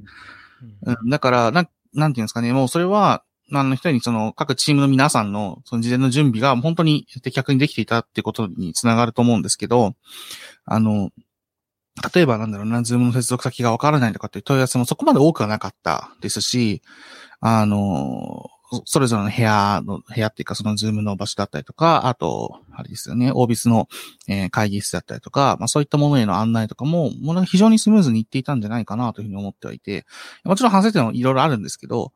[0.84, 3.24] うん、だから、なん、なんていうんですかね、もうそれは、
[3.54, 9.96] あの人にその各チームの皆さんのその事前の準備が本当に的確にできていたってことにつながると思うんですけど、
[10.66, 11.12] あの、
[12.14, 16.82] 例えばなんだろうな、ズームの接続先がわからないとかっていう問い合わせもそこまで多くはなかったですし、
[17.40, 18.50] あの、
[18.86, 23.88] それぞれの部屋の、部屋っていうかその Zoom の場所だったりとか、あと、あれですよね、 oVice の、
[24.28, 30.06] え会議室だったりとか、まあそういったものへの案内とかも、もの非常にスムーズにいっていたんじゃないかなというふうに思ってはいて、
[30.44, 32.12] もちろん反省点はいろいろあるんですけど、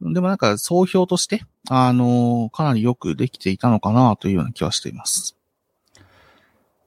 [0.00, 5.36] でもなんか総評として、あのかなりよくできていたのかなというような気はしています。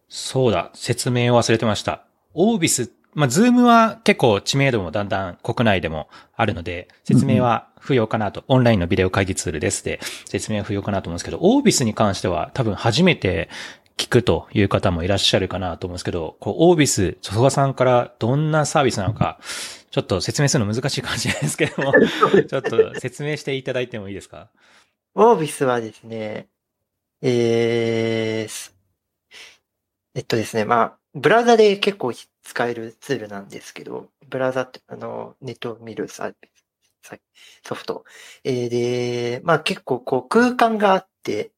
[0.07, 2.05] そうだ、説明を忘れてました。
[2.33, 13.49] oVice、まあ、 Zoom は結構知名度もだんだん国内でもあるので、説明は不要かなと、オンラインのビデオ会議ツールですで、説明は不要かなと思うんですけど、 oVice に関しては多分初めて
[13.97, 19.39] 聞くという方もいらっしゃるかなと思うんですけど、こう、 oVice、曽我さんからどんなサービスなのか、
[19.91, 21.93] ちょっと説明するの難しいかもしれないですけども、
[22.47, 24.49] ちょっと説明していただいてもいいですか？
[25.15, 26.47] oVice はですね、
[27.21, 28.73] えーす
[30.15, 36.49] えっとですね、まあ、ブラウザで結構使えるツールなんですけど、ブラウザって、あの、ネットを見るサービ
[37.03, 37.19] ス
[37.63, 38.05] ソフト。
[38.43, 41.51] えーで、まあ結構こう空間があって、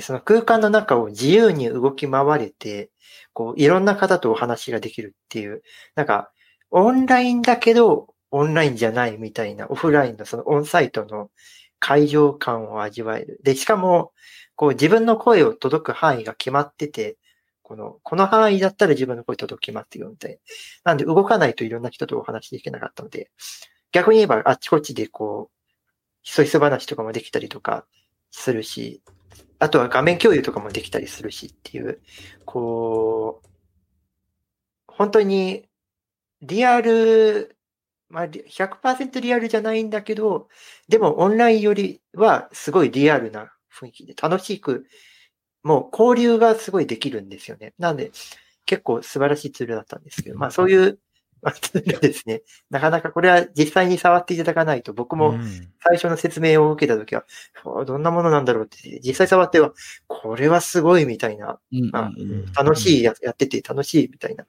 [0.00, 2.90] その空間の中を自由に動き回れて、
[3.32, 5.62] こういろんな方とお話ができるっていう、
[5.94, 6.32] なんか
[6.70, 11.30] オンラインだけどオンラインじゃないみたいなオフラインのそのオンサイトの
[11.80, 13.40] 会場感を味わえる。
[13.42, 14.12] で、しかも、
[14.56, 17.16] こう自分の声を届く範囲が決まってて、
[17.70, 20.38] この、この範囲だったら自分の声届きますよ、みたいな。
[20.86, 23.30] なんで動かないといろんな人とお話できなかったので、
[23.92, 25.56] 逆に言えばあっちこっちでこう、
[26.22, 27.86] ひそひそ話とかもできたりとか
[28.32, 29.04] するし、
[29.60, 32.00] あとは画面共有とかもできたりするしっていう、
[32.44, 33.48] こう、
[34.88, 35.68] 本当に
[36.42, 37.56] リアル、
[38.08, 40.48] まあ、100%リアルじゃないんだけど、
[40.88, 44.86] でもオンラインよりはすごいリアルな雰囲気で楽しく、
[45.62, 47.74] もう交流がすごいできるんですよね。
[47.78, 48.12] なんで
[48.66, 50.98] 結構素晴らしいツールだったんですけど、まあそういう
[51.42, 52.42] まあツールですね。
[52.70, 55.40] なかなかこれは実際に触っていただかないと僕もうん
[55.82, 57.24] 最初の説明を受けたときは、
[57.64, 59.72] あどんなものなんだろうって、実際触っては、
[60.06, 61.58] これはすごいみたいな、
[62.54, 64.44] 楽しいややってて楽しいみたいな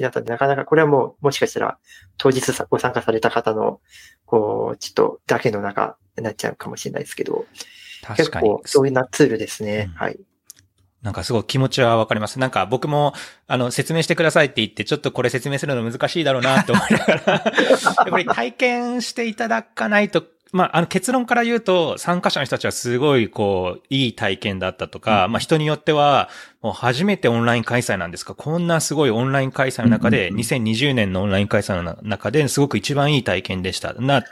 [0.00, 1.78] だったんで、なかなかこれはもう、もしかしたら
[2.16, 3.80] 当日さご参加された方の、
[4.24, 7.44] こう、ちょっとだけの中になっちゃうかもしれないですけど、
[8.02, 8.62] 確かに結構。
[8.64, 9.90] そういうなツールですね。
[9.92, 10.18] うんはい。
[11.02, 12.38] なんかすごい気持ちはわかります。
[12.38, 13.12] なんか僕も、
[13.48, 26.28] あの、説明してくださいって言って、ちょっとこれ説明するの難しいだろうなって思いながら、 やっぱり体験していただかないと、まあ、あの結論から言うと、参加者の人たちはすごい、こう、いい体験だったとか、まあ人によっては、
[26.60, 33.94] もう初めてオンライン開催なんですかこんなすごいオンライン開催の中で、うんうんうん2020年のオンライン開催の中ですごく一番いい体験でした。
[33.94, 34.24] な、っ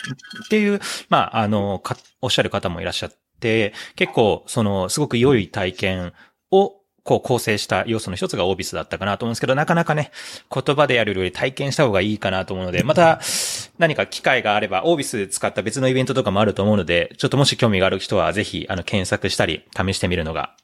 [0.51, 6.13] ていう、まあ、あの、かおっしゃる方もいらっしゃって、結構、その、すごく良い体験を、
[7.11, 10.13] こう構成した要素の一つがオービスだったかなと思うんですけど、なかなかね、
[10.49, 13.21] 言葉でやるより体験した方がいいかなと思うので、また
[13.79, 20.55] 何か機会があれば、オービス使った別のイベントとかもあると思うので、ちょっともし興味がある人はぜひ、あの、検索したり、試してみるのが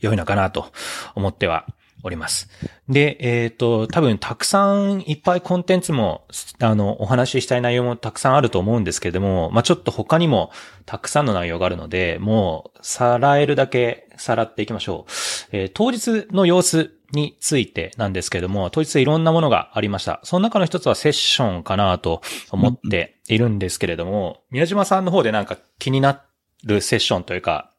[0.00, 0.72] 良いのかなと
[1.14, 1.66] 思っては
[2.02, 2.48] おります。
[2.88, 6.26] で、えっ、と、多分たくさんいっぱいコンテンツも、
[6.60, 10.50] あの、お話ししたい内容もたくさんあると思うんですけれども、まあ、ちょっと他にも
[10.86, 15.12] たくさんの内容があるので、もう、さらえるだけさらっていきましょう。
[15.52, 20.20] えー当日の様子についてなんですけれども、当日いろんなものがありました。
[20.22, 26.22] その中の一つはセッションかなと思っているんですけれども、宮島さんの方でなんか気にな
[26.64, 27.69] るセッションというか、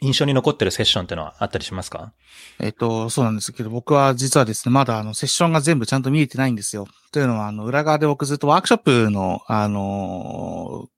[0.00, 2.12] 印象に残ってるセッションってのはあったりしますか？
[2.58, 6.86] えっ、と、そうなんですけど、僕は実はですね、まだあの、セッションが全部ちゃんと見えてないんですよ。
[7.12, 10.88] というのは、あの、裏側で僕ずっとワークショップの、あのー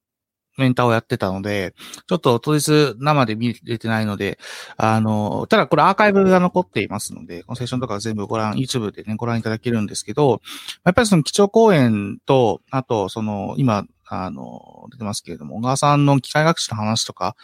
[0.59, 1.75] メンターをやってたので、
[2.07, 4.38] ちょっと当日生で見れてないので、
[4.77, 10.43] あの、ただこれアーカイブが残っていますので、このセッションとか全部ご覧、YouTube でね、ご覧いただけるんですけど、
[10.85, 17.35] やっぱりその基調講演と、あと、その、今、あの、出てますけれども、小川さんの機械学習の話とか、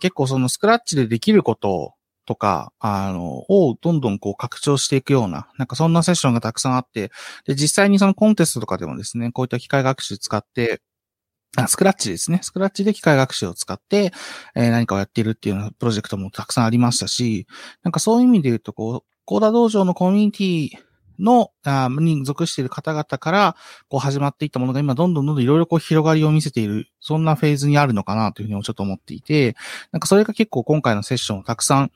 [0.00, 1.94] 結構そのスクラッチでできること
[2.26, 7.10] とか、あの、をどんどんこう拡張していくような、なんかそんなセッションがたくさんあって、
[7.46, 10.82] で、実際にそのコンテストとかでもですね、こういった機械学習使って、
[11.56, 12.38] あスクラッチですね。
[12.42, 14.12] スクラッチで機械学習を使って、
[14.54, 17.46] えー、何かをやっているっていうようなプロジェクトもたくさんありましたし、
[17.82, 20.89] なんかそういう意味で言うと、こう、コーダ道場のコミュニティ
[21.20, 23.56] の、あに属している方々から、
[23.88, 29.56] こう始まっていったものが今どんどんどんどんいろいろこう広がりを見せている、そんなフェーズにあるのかなというふうにちょっと思っていて、
[29.92, 31.92] なんかそれが結構今回のセッションをたくさん、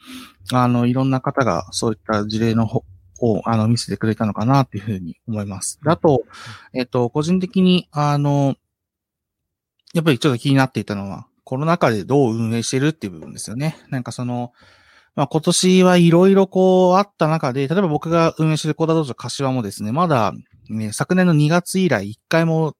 [0.53, 2.85] あの、いろんな方がそういった事例の
[3.21, 5.81] を、あの、見せてくれたのかなというふうに思います。
[5.87, 6.25] あと、
[6.73, 8.57] えっと、個人的に、あの、
[9.95, 13.77] やっぱりちょっと気になっていたのは、コロナ禍でどう運営してるっていう部分ですよね。
[13.91, 14.53] なんかその、
[15.17, 20.33] まあ今年はいろいろこうあった中で、例えば僕が運営してるコーダ道場柏もですね、まだ、
[20.69, 22.75] ね、昨年の2月以来一回も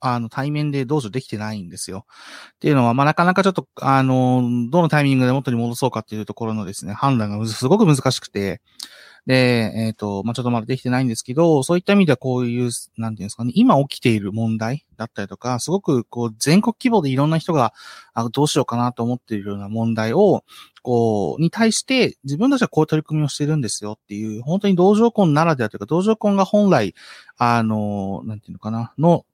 [0.00, 2.06] あの、対面で道場できてないんですよ。
[2.54, 8.60] っていうのは、まあ、なかなかちょっと、あの、どのタイミングで元に戻そうかっていうところのですね、判断がすごく難しくて、
[9.26, 17.74] で、えっ、ー、と、まあ、ちょっとまだできてないんですけど、そういった意味ではこういう、なんていうんですかね、今起きている問題だったりとか、すごくこう、全国規模でいろんな人が、
[18.14, 20.44] あどうしようかなと思っているような問題を、
[20.82, 26.94] こう、に対して、自分たちはこういう取り組みをしてるんですよっていう、本当に道場婚ならではというか、道場婚が本来、
[27.36, 29.24] あの、なんていうのかな、の、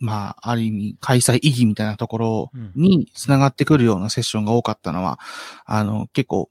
[0.00, 5.18] まあ、ある意味、開催意義みたいなところに繋がってくるようなセッションが多かったのは、
[5.64, 6.50] あの、結構、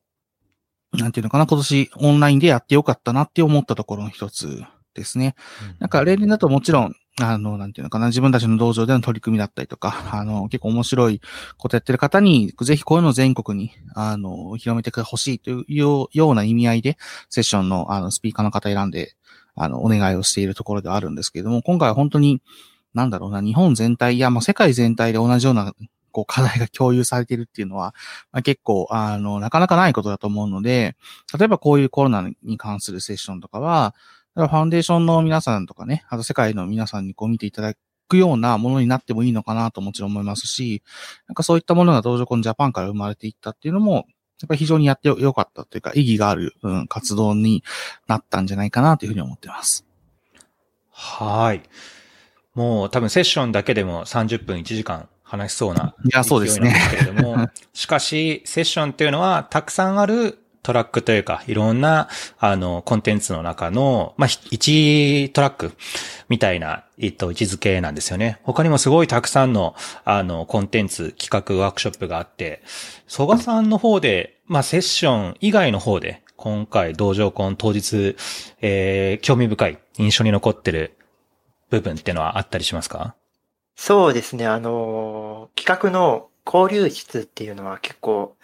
[0.98, 5.36] なんていうのかな、今年オンラインでやってよかったなって思ったところの一つですね。
[5.80, 11.22] なんか例年だともちろん、あの、なんていうのかな、自分たちの道場での取り組みだったりとか、あの、結構面白い
[11.58, 16.98] ことやってる方に、ぜひこういうのを全国に、あの、広めてほしいというような意味合いで、
[17.30, 19.16] セッションの、あの、スピーカーの方選んで、
[19.56, 22.42] あの、お願いをしているところではあるんですけれども、今回は本当に、
[22.94, 25.74] なんだろうな、日本全体や、まあ、世界全体で同じような
[26.12, 27.93] こう課題が共有されているっていうのは、
[28.32, 30.96] まあ、結構、あの、なかなかないことだと思うので、
[31.38, 33.96] 例えばこういうコロナに関するセッションとかは、
[34.36, 37.74] ファンデーションの皆さんとかね、あと世界の皆さんにこう見ていただ
[38.08, 40.84] くようなものになってもいいのかなともちろん思いますし、
[41.28, 44.06] なんかそういったものが道場コンジャパンから生まれていったっていうのも、
[44.39, 47.63] やっぱり非常にやってよかったというか、意義がある、うん、活動に
[48.08, 49.86] なったんじゃないかなというふうに思っています。
[50.91, 51.63] はい。
[52.54, 55.94] もう多分セッションだけでも30分1時間話しそうな。
[56.06, 56.74] いや、そうですね。
[56.90, 62.08] けれども、しかし、セッションっていうのは、たくさんあるトラックというか、いろんな、
[62.40, 65.74] あの、コンテンツの中の、まあ、1トラック
[66.30, 68.40] みたいな、えっと、位置づけなんですよね。
[68.44, 72.62] 他にもすごいたくさんの、あの、コンテンツ、企画、ワークショップがあって、
[73.08, 78.16] 曽我さんの方で、まあ、セッション以外の方で、今回、道場コン当日、
[78.62, 80.98] えー、興味深い、印象に残ってる
[81.70, 83.16] 部分っていうのはあったりしますか？
[83.80, 84.46] そうですね。
[84.48, 88.36] あの、企画の交流室っていうのは結構、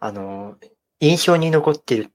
[0.00, 0.56] あの、
[1.00, 2.12] 印象に残ってる、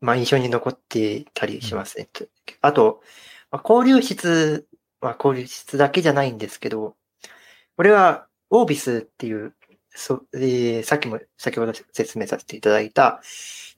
[0.00, 2.08] まあ印象に残ってたりしますね。
[2.20, 2.28] うん、
[2.62, 3.02] あと、
[3.50, 4.66] まあ、交流室
[5.00, 6.96] は交流室だけじゃないんですけど、
[7.76, 9.54] これはオービスっていう、
[9.90, 13.22] そえー、さっきも、先ほど説明させていただいた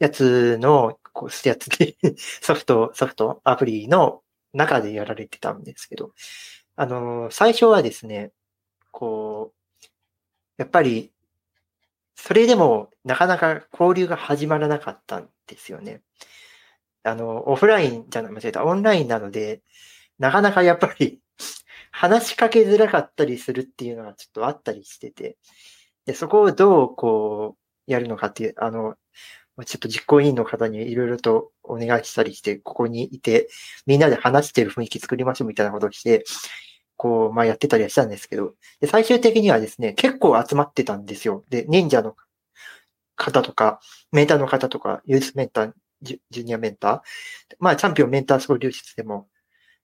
[0.00, 1.96] やつの、こう、やつで
[2.42, 4.22] ソフト、ソフト、アプリの
[4.54, 6.12] 中でやられてたんですけど、
[6.80, 8.30] あの、最初はですね、
[8.92, 9.82] こう、
[10.58, 11.12] やっぱり、
[12.14, 16.02] それでもなかなか交流が始まらなかったんですよね。
[17.02, 19.62] あの、オフラインじゃない、間違えた、オンラインなので、
[20.20, 21.20] なかなかやっぱり
[21.90, 25.36] 話しかけづらかったりするっていうのがちょっとあったりしてて、
[26.06, 27.56] で、そこをどうこ
[27.88, 28.94] う、やるのかっていう、あの、
[29.66, 33.48] ちょっと実行委員の方にいろいろとお願いしたりして、ここにいて、
[33.86, 36.24] みんなで話してる雰囲気作りましょうみたいなことをして、
[36.98, 41.44] こう、まあやってたりはしたんですけど、で、最終的にはですね、結構集まってたんですよ。
[41.48, 42.16] で、忍者の
[43.16, 43.80] 方とか、
[44.12, 49.28] メンターの方とか、ユースメンター、ジュニアメンター、まあチャンピオンメンター総流出でも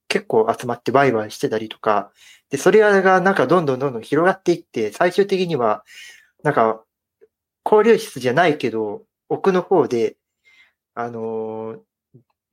[0.08, 2.12] 結構集まってワイワイしてたりとか、
[2.50, 5.84] で、それがなんかどんどんどんどん広がっていって、最終的には、
[6.42, 6.84] なんか、
[7.64, 10.16] 交流室じゃないけど、奥の方で、
[10.94, 11.78] あのー、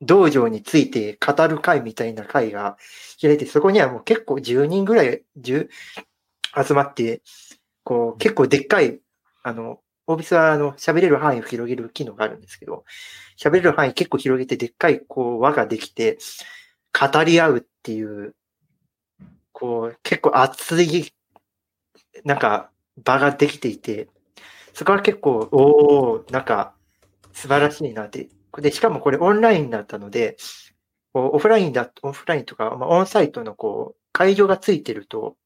[0.02, 2.78] 道場について語る会みたいな会が
[3.22, 5.70] 開いて、そこにはもう結構10人ぐらい、10
[6.66, 7.22] 集まって、
[7.84, 9.00] こう、結構でっかい、
[9.44, 12.84] あの、オービスはあの喋れる範囲を広げる機能があるんですけど、
[13.38, 16.18] 喋れる範囲結構広げてでっかいこう輪ができて、
[17.00, 18.36] 語り合うっていう、
[19.52, 21.14] こう結構熱い、
[22.26, 22.72] なんか
[23.04, 24.10] 場ができていて、
[24.74, 26.74] そこは結構、おー、なんか
[27.34, 28.30] 素晴らしいなって。
[28.58, 30.38] で、しかもこれオンラインだったので、
[31.14, 35.38] オフラインだ、オフラインとか、まあ、オンサイトのこう、会場がついてると、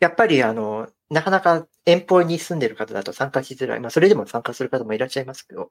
[0.00, 3.80] やっぱりあの、なかなか遠方に住んでる方だと参加しづらい。
[3.80, 5.70] まあ、それでも参加する方もいらっしゃいますけど、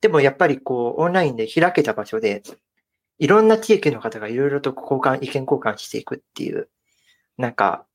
[0.00, 2.42] でもやっぱりこう、オンラインで開けた場所で、
[3.18, 6.68] いろんな地域の方がいろいろと交換、意見交換していくっていう、
[7.38, 7.86] なんか、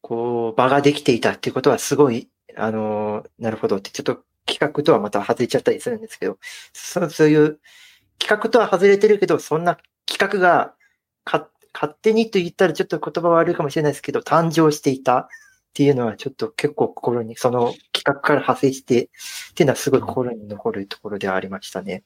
[0.00, 6.38] こう、場ができていたっていうことはすごい、あの、なるほどって、ちょっと企画とはまた外れちゃったりするんですけど、
[6.72, 7.60] そうそういう
[8.18, 9.76] 企画とは外れてるけど、そんな
[10.06, 10.74] 企画が
[11.24, 15.28] か勝手にと言ったらちょっと言葉悪いかもしれないですけど、誕生していたっ
[15.74, 19.08] ていうのはちょっと結構心に、その企画から派生してっ
[19.54, 22.04] ていうのはすごい心に残るところではありましたね。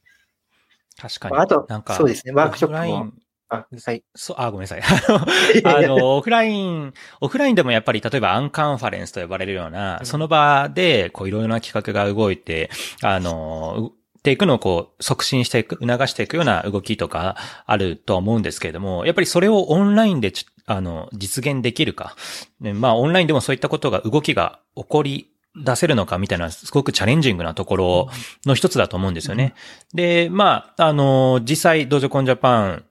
[1.01, 1.37] 確かに。
[1.37, 3.13] あとなんか、そうですねワークショップも
[3.53, 4.03] あ、はい。
[4.15, 4.83] そう、あ、ごめんなさい。
[5.65, 12.71] あの、オフライン、オフラインでもやっぱり、例えばアンカンファレンスと呼ばれるような、うんその場で、こう、いろいろな企画が動いて、
[13.03, 17.37] あの、っていくのをこう、促進していく、促していくような動きとか
[17.67, 22.15] あるとは思うんですけれども、やっぱりそれをオンラインでちあの、実現できるか。
[22.61, 28.09] ね、まあ、オンラインでもそういったことが、動きが起こり出せるのかみたいな、すごくチャレンジングなところ
[28.47, 29.55] の一つだと思うんですよね。
[29.93, 32.85] で、まあ、あの、実際、ドジョコンジャパン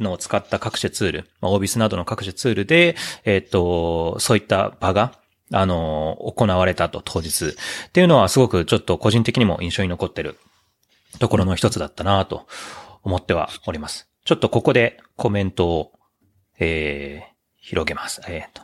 [0.00, 5.18] の使った各種ツール、まあ、オービスなどの各種ツールで、えっと、そういった場が、
[5.52, 7.46] あの、行われたと、当日。
[7.46, 10.36] っていうのはすごくちょっと個人的にも印象に残ってる
[11.18, 12.46] ところの一つだったなと
[13.02, 14.08] 思ってはおります。
[14.24, 15.92] ちょっとここでコメントを、
[16.58, 18.20] えー、広げます。
[18.28, 18.62] えっ、と、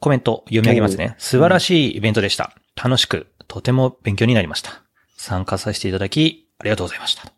[0.00, 1.14] コメント読み上げますね。
[1.18, 2.54] 素晴らしいイベントでした。
[2.76, 4.82] 楽しく、とても勉強になりました。
[5.16, 7.32] 参加させていただき、ありがとうございました。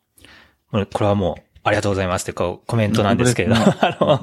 [0.70, 4.22] これはもう、ありがとうございますってこうコメントなんですけれど、本 あの、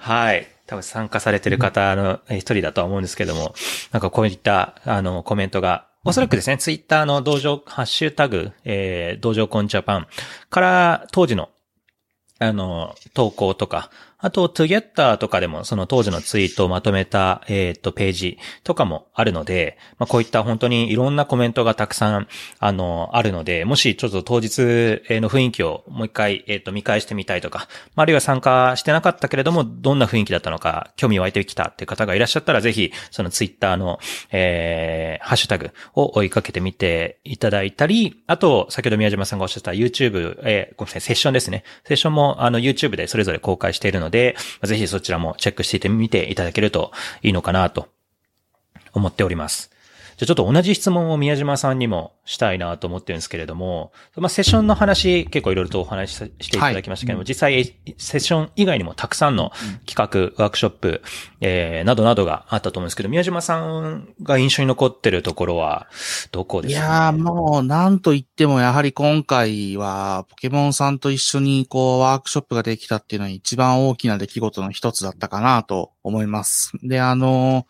[0.00, 0.46] はい。
[0.66, 3.54] 多分参加されてる方の一人だとは思うんですけども、
[3.90, 10.06] なんかこういった、あの、コメントが、おそらくですね、ツイッターの道場、ハッシュタグ、えー、道場コンジャパン
[10.48, 11.50] から当時の、
[12.38, 24.58] あの、投稿とか、あと、トゥゲッターとかでも、その当時のツイートをまとめた、えっ、と、ページとかもあるので、まあ、こういった本当にいろんなコメントがたくさん、あの、あるので、もしちょっと当日
[25.20, 33.98] の雰囲気をもう一回、えっ、と、見返してみたいとか、まああるいは参加してなかったけれども、どんな雰囲気だったのか、興味湧いてきたっていう方がいらっしゃったら、ぜひ、そのツイッターの、
[34.30, 41.64] えー、ハッシュタグを追いかけてみていただいたり、あと、先ほど宮島さんがおっしゃった YouTube、えー、ごめんなさい、セッションですね。
[41.84, 46.92] セッションも、あの、YouTube でそれぞれ公開しているので、のでぜひそちらもチェックしてみていただけると
[47.22, 47.88] いいのかなと
[48.92, 49.75] 思っております。
[50.16, 59.52] じゃあちょっと同じ質問を宮島さんにもしたいなと思ってるんですけれども、まあ、セッションの話結構いろいろとお話ししていただきましたけども、はい実際セッション以外にもたくさんの
[59.84, 61.02] 企画、ワークショップ、
[61.40, 65.88] えー、などなどがあったと思うんですけど、宮島さんが印象に残ってるところは
[66.30, 76.72] どこですか、ね、いやーもう、なんと言っても、やはり今回は、ポケモンさんと一緒に、こう、ワークショップができたっていうのは一番大きな出来事の一つだったかなと思います。
[76.82, 77.66] で、あの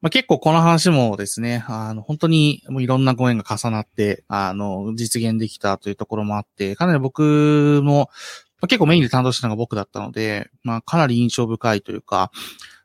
[0.00, 8.08] まあ、結構この話もですね、あの、本当にもういろんなご縁が重なって、あの、実現できたというところもあって、かなり僕も、
[8.60, 12.30] まあ、結構メインで担当したのが僕だったので、まあ、かなり印象深いというか、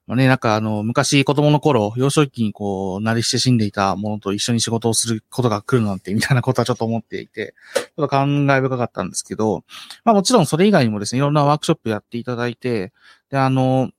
[0.05, 9.63] まあね、なんかあの、昔子供の頃、幼少期にこう、慣れして死んでいたものと一緒に仕事をすることが来るなんて、みたいなことはちょっと思っていて、ちょっと感慨深かったんですけど、
[10.03, 12.91] まあもちろんそれ以外にもですね、いろんなワークショップやっていただいて、
[13.29, 13.91] で、あの、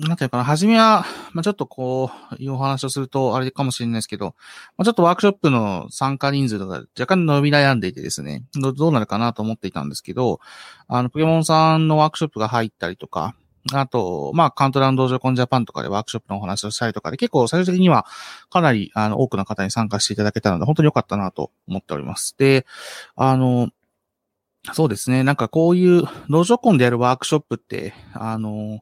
[0.00, 4.34] なんていうかな、初めは、まあ、ちょっとこう、いうお話をすると、あれかもしれないですけど、
[4.78, 10.40] まあ、ちょっとワークショップの参加人数とか若干伸び悩んでいてですね、どどうなるかなと思っていたんですけど、
[10.88, 13.34] あの、ポケモンさんのワークショップが入ったりとか、
[13.74, 18.06] あと、まあ、カウントダウン道場コンジャパンとかでワークショップのお話をしたりとかで、結構最終的には
[18.48, 22.34] かなり、あの、多くの方に参加していただけたので、本当に良かったなと思っております。
[22.38, 22.64] で、
[23.16, 23.68] あの、
[24.72, 25.24] そうですね。
[25.24, 28.80] なんかこういう道場コンでやるワークショップって、あの、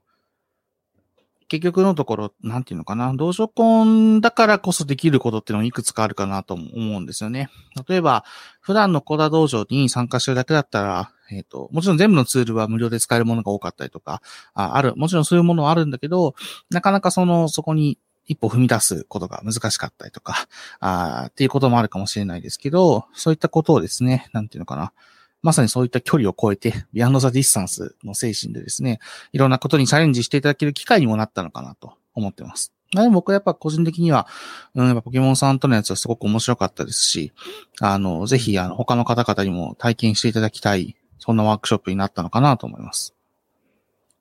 [1.49, 3.13] 結局のところ、なんていうのかな。
[3.15, 6.67] 道場コンだからこそできることっていうのもいくつかあるかなと思
[6.99, 7.49] うんですよね。
[7.89, 8.25] 例えば、
[8.61, 14.23] 普段のコダ道場に参加してるだけだったら、えっ、と、もちろん全部のツールは無料で使えるものが多かったりとか、
[14.55, 16.35] あある、もちろんそういうものはあるんだけど、
[16.71, 20.47] なかなかその、そこに一歩踏み出すことが難しかったりとか、
[20.81, 24.93] あっていうこともあるかもしれないですけど、そういったことをですね、なんていうのかな。
[25.43, 28.99] まさにそういった距離を超えて、 Beyond the Distance の精神でですね、
[29.33, 32.73] いろんなことにチャレンジしていただける機会にもなったのかなと思ってます。
[32.93, 34.27] でも僕はやっぱ個人的には、
[34.75, 37.33] うん、ポケモンさんとのやつはすごく面白かったですし、
[37.81, 43.15] あの、ぜひ、あの、他の方々にも体験していただきたい、そんなワークショップになったのかなと思います。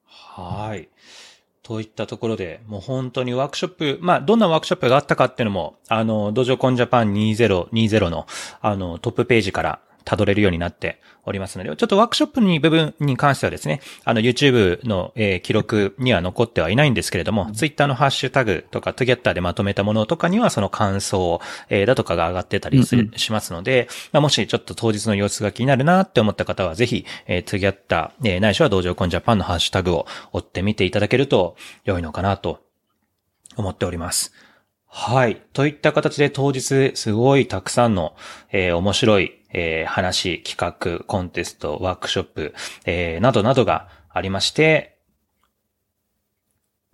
[0.06, 0.90] はい。
[1.64, 8.28] といったところで、もう本当にワークショップ、まあ、どんなワークショップがあったかっていうのも、あの、 DojoCon Japan 2020の、
[8.62, 32.62] あの、トップページから辿れるようになっておりますので、ちょっとワークショップに部分に関してはですね、あの YouTube の、えー、記録には残ってはいないんですけれども、Twitter のハッシュタグとか Together でまとめたものとかにはその感想、えー、だとかが上がってたりす、うんうん、しますので、まあ、もしちょっと当日の様子が気になるなって思った方はぜひ、えー、Together、えー、ないしは道場コンジャパンのハッシュタグを追ってみていただけると良いのかなと
[33.58, 34.32] 思っております。
[34.90, 35.42] はい。
[35.54, 38.16] といった形で当日すごいたくさんの、
[38.52, 44.98] えー、面白いえー、話、企画、コンテスト、ワークショップ、えー、などなどがありまして、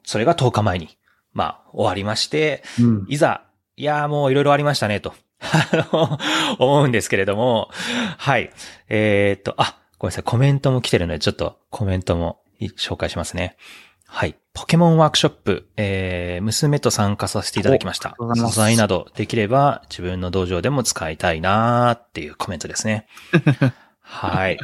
[0.03, 0.97] それが10日前に、
[1.33, 3.45] まあ、終わりまして、うん、いざ、
[3.75, 5.13] いやもういろいろありましたね、と
[6.59, 7.69] 思うんですけれども、
[8.17, 8.51] はい。
[8.89, 12.41] えー、っと、あ、ごめんなさい、コメントも来てるので、ちょっとコメントも
[12.77, 13.57] 紹介しますね。
[14.15, 14.35] はい。
[14.53, 18.15] ポケモンワークショップ、えー、娘と参加させていただきました。
[18.35, 23.07] 素材などできれば自分の道場でも使いたいなーっていうコメントですね。
[24.01, 24.59] はい。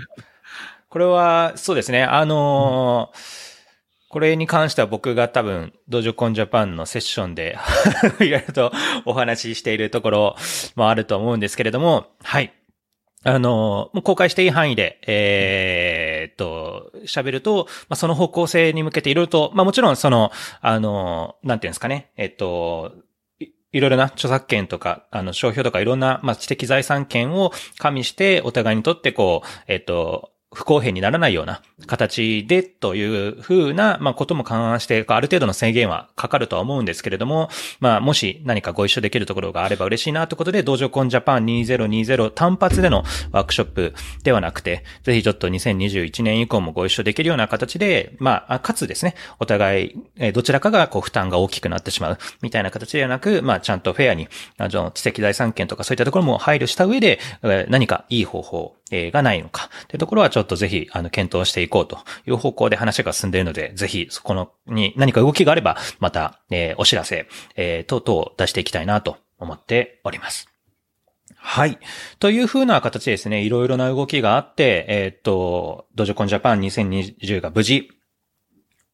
[0.90, 2.04] これは、そうですね。
[2.04, 3.50] あのー
[4.12, 7.60] これに関しては僕が多分、道場コンジャパンのセッションで
[8.20, 8.72] いろいろと
[9.06, 10.36] お話ししているところ
[10.76, 12.52] もあると思うんですけれども、はい。
[13.24, 22.94] あの、もう公開していい範囲で、えー、えっと、喋ると、まあ、その方向性に向けていろいろと、まあ、もちろんその、あの、なんていうんですかね、えっと、
[23.72, 43.94] いろいろな著作権とか、あの、商標とかいろんな、まあ、知的財産権を加味して、お互いにとってこう、えっと、不公平にならないような形でというふうな、まあ、ことも勘案して、ある程度の制限はかかるとは思うんですけれども、まあ、もし何かご一緒できるところがあれば嬉しいなということで、道場コンジャパン2020単発でのワークショップ
[44.24, 54.28] ではなくて、ぜひちょっと2021年以降もご一緒できるような形で、まあ、かつですね、お互い、どちらかがこう負担が大きくなってしまうみたいな形ではなく、まあ、ちゃんとフェアに、
[54.58, 57.20] あの、知的財産権とかそういったところも配慮した上で、
[57.70, 58.79] 何かいい方法
[59.12, 59.70] がないのか。
[59.88, 70.48] というところはちょっとぜひ、あの、検討していこうという方向で話が進んでいるので、ぜひ、そこの、に何か動きがあれば、また、えー、お知らせ、えー、等々出していきたいなと思っております。
[71.36, 71.80] はい。
[72.20, 77.90] という風な形ですね、いろいろな動きがあって、えー、っと、ドジョコンジャパン2020が無事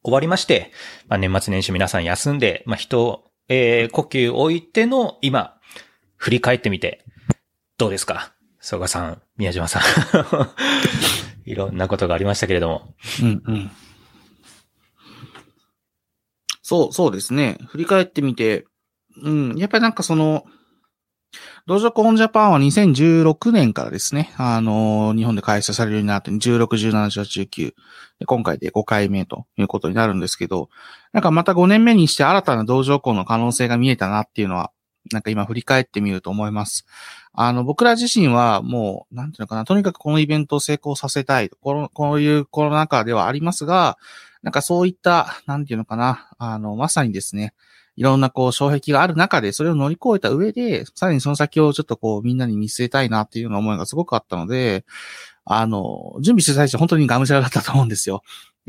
[0.02, 0.70] 終わりまして、
[1.08, 5.58] まあ、年末年始皆さん休んで、まあ、人、えー、呼吸を置いての今、
[6.16, 7.04] 振り返ってみて、
[7.78, 8.35] どうですか？
[8.66, 9.82] 曽我さん、宮島さん
[11.48, 12.94] いろんなことがありましたけれども。
[13.22, 13.70] うんうん。
[16.62, 17.58] そう、そうですね。
[17.68, 18.66] 振り返ってみて、
[19.22, 20.46] うん、やっぱりなんかその、
[21.66, 27.74] 道場コンジャパンは2016年からですね、あの、日本で開催されるようになって、16、17、18、19。
[28.26, 30.70] 今回で5回目ということになるんですけど、
[31.12, 34.72] なんかまた5年目にして新たな道場校の可能性が見えたなっていうのは、
[35.12, 36.86] なんか今振り返ってみると思います。
[37.32, 41.50] あの、僕ら自身はもう、なんていうのかな、とにかくこのイベントを成功させたい。
[41.60, 43.98] この、こういうコロナ禍ではありますが、
[44.42, 47.52] なんかそういった、なんていうのかな、あの、まさにですね、
[47.96, 54.84] いろんなこう、障壁がある中で、それを乗り越えた上で、さらにその先をちょっとこう、みんなに見据えたいなっていうような思いがすごくあったので、
[55.46, 58.22] あの、準備して最初本当にがむしゃらだったと思うんですよ。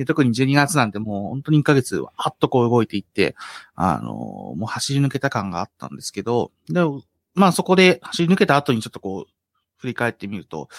[0.05, 3.35] 特に12月なんてもう本当に1ヶ月わっとこう動いていって、
[3.75, 6.81] あの、もう走り抜けた感があったんですけど、で
[7.33, 9.31] まあそこで走り抜けた後にちょっとこう、
[9.77, 10.69] 振り返ってみると、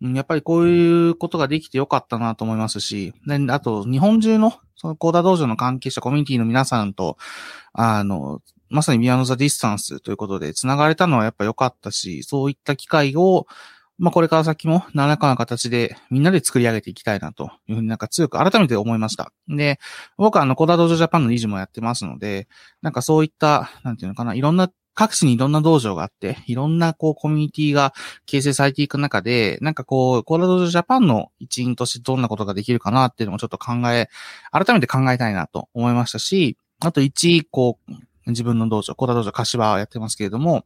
[0.00, 3.14] やっぱりこういうことができてよかったなと思いますし、
[3.48, 7.16] あと、日本中の、そのコーダ道場の関係者、コミュニティの皆さんと、
[7.72, 8.40] あの、
[8.70, 13.46] まさにビアノザディスタンスということで繋がれたのはやっぱ良かったし、そういった機会を、
[13.98, 19.32] まあこれから先も何らかの形でみんなで作り上げていきたいなというふうになんか強く改めて思いました。
[19.48, 19.78] で、
[20.16, 22.48] 僕はあのコーダ道場ジャパンの理事もやってますので、
[22.80, 27.94] なんかそういった、なんていうのかな、いろんな各地にいろんな道場があって、いろんなこうコミュニティが
[28.26, 34.08] 形成されていく中で、なんかこう、コーラ道場ジャパンの一員としてどんなことができるかなっていうのもちょっと考え、
[34.50, 37.92] 改めて考えたいなと思いましたし、あと一、こう、
[38.26, 40.64] 自分の道場、コーラ道場柏をやってますけれども、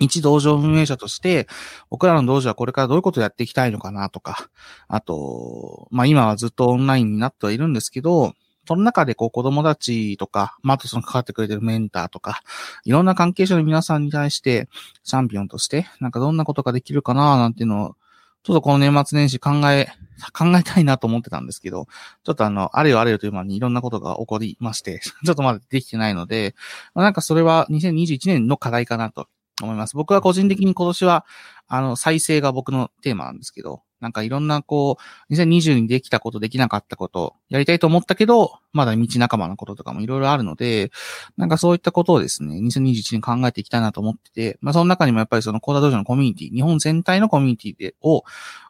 [0.00, 1.46] 一道場運営者として、
[1.90, 4.50] 僕らの道場はこれからどういうことをやっていきたいのかなとか、
[4.88, 8.34] あと、まあ今はずっとオンラインになってはいるんですけど、
[8.66, 12.40] その中でこう子供たちとか、まあ、あとその関わってくれてるメンターとか、
[12.84, 14.68] いろんな関係者の皆さんに対して、
[15.02, 17.96] チャンピオンとして、なんかどんなことができるかななんていうのを、
[18.42, 19.88] ちょっとこの年末年始考え
[20.32, 21.86] 考えたいなと思ってたんですけど、
[22.24, 26.54] ちょっとあの、あれよあれよという間にいろんなことが起こりまして、 ちょっとまだできてないので、
[26.94, 29.28] まあ、なんかそれは2021年の課題かなと
[29.64, 29.96] 思います。
[29.96, 31.24] 僕は個人的に今年は、
[31.68, 34.96] あの、再生が僕のテーマなんですけど、なんかいろんなこ
[35.28, 40.90] う、2020にできたこと、できなかったこと、やりたいと思ったけど、まだ道半ばのこととかもいろいろあるので、
[41.36, 48.24] なんかそういったことをですね、2021年考えていきたいなと思ってて、まあその中にもやっぱりそのコーダ道場のコミュニティ、日本全体のコミュニティで、を、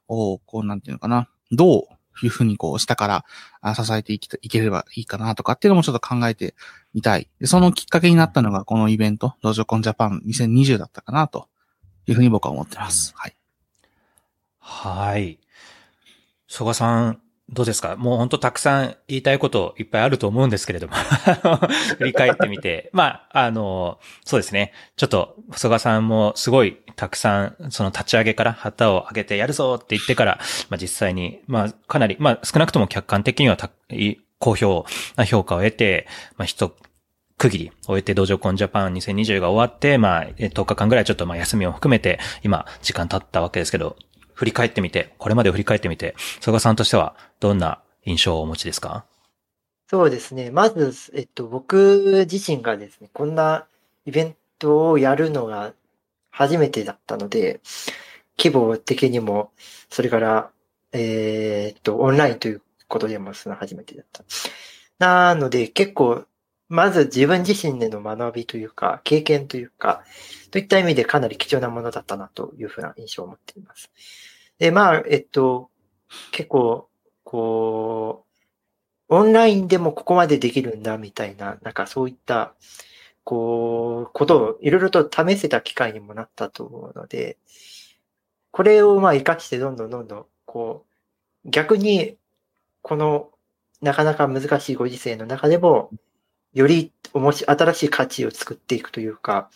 [0.08, 3.24] をこうなんていうのかな、どういうふうにこう下から
[3.60, 6.54] あ支えていきたいければいいかなとかっていうのもちょっと考えて
[6.94, 7.28] みたい。
[7.40, 11.48] でそのきっかけになったのがこのイベント、道場コンジャパン2020だったかなと
[12.06, 13.12] いうふうに僕は思ってます。
[13.16, 13.36] はい。
[14.58, 15.38] はい。
[16.46, 17.20] 曽我さん、
[17.52, 17.96] どうですか？
[17.96, 20.94] もう本当たくさん言いたいこといっぱいあると思うんですけれども、
[21.98, 24.72] 振り返ってみて、まあ、あの、そうですね。
[24.96, 30.38] ちょっと、曽我さんもすごいたくさん、その立ち上げから旗を上げてやるぞって言ってから、
[30.68, 33.70] まあ実際に、まあかなり、まあ少なくとも客観的にはた
[34.38, 34.86] 好評
[35.16, 36.72] な評価を得て、まあ一
[37.36, 43.96] 区切り終えて道場コンジャパン2020が終わって、まあ10日間ぐらいちょっとまあ休みを含めて、今時間経ったわけですけど、
[44.40, 49.04] 振り返ってみて、これまで振り返ってみて、曽我さんとしてはどんな印象をお持ちですか？
[49.86, 50.50] そうですね。
[50.50, 53.66] まず、えっと、僕自身がですね、こんな
[54.06, 55.74] イベントをやるのが
[56.30, 57.60] 初めてだったので、
[58.38, 59.50] 規模的にも、
[59.90, 60.50] それから、
[60.92, 64.24] えーっと、オンラインということでもその初めてだった。
[64.98, 66.24] なので、結構、
[66.70, 70.02] まず自分自身での学びというか、経験というか、
[70.50, 73.90] といった意味でかなり貴重なものだったなというふうな印象を持っています。
[74.60, 75.70] で、まあ、えっと、
[76.32, 76.88] 結構、
[77.24, 78.26] こ
[79.10, 82.54] う、オンラインでもここまでできるんだみたいな、なんかそういった、
[83.24, 87.38] こう、ことをいろいろと試せた機会にもなったと思うので、
[88.50, 90.84] これをまあ活かしてどんどんどんどん、こ
[91.46, 92.16] う、逆に、
[92.82, 93.30] この、
[93.82, 95.90] なかなか難しいご時世の中でも、
[96.54, 99.50] よりおもし、新しい価値を作っていくというか、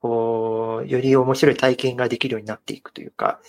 [0.00, 3.40] こう、より面白い体験ができるようになっていくというか、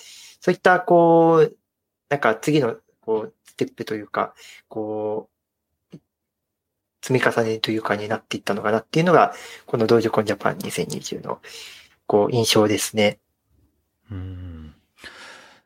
[0.42, 1.58] そういった、こう、
[2.10, 4.34] なんか次の、こう、ステップというか、
[4.68, 5.30] こ
[5.94, 5.98] う、
[7.02, 9.34] 積み重ねというかになっていったのかなっていうのが、
[9.66, 11.40] この道場コンジャパン2020の、
[12.06, 13.20] こう、印象ですね。
[14.12, 14.52] うん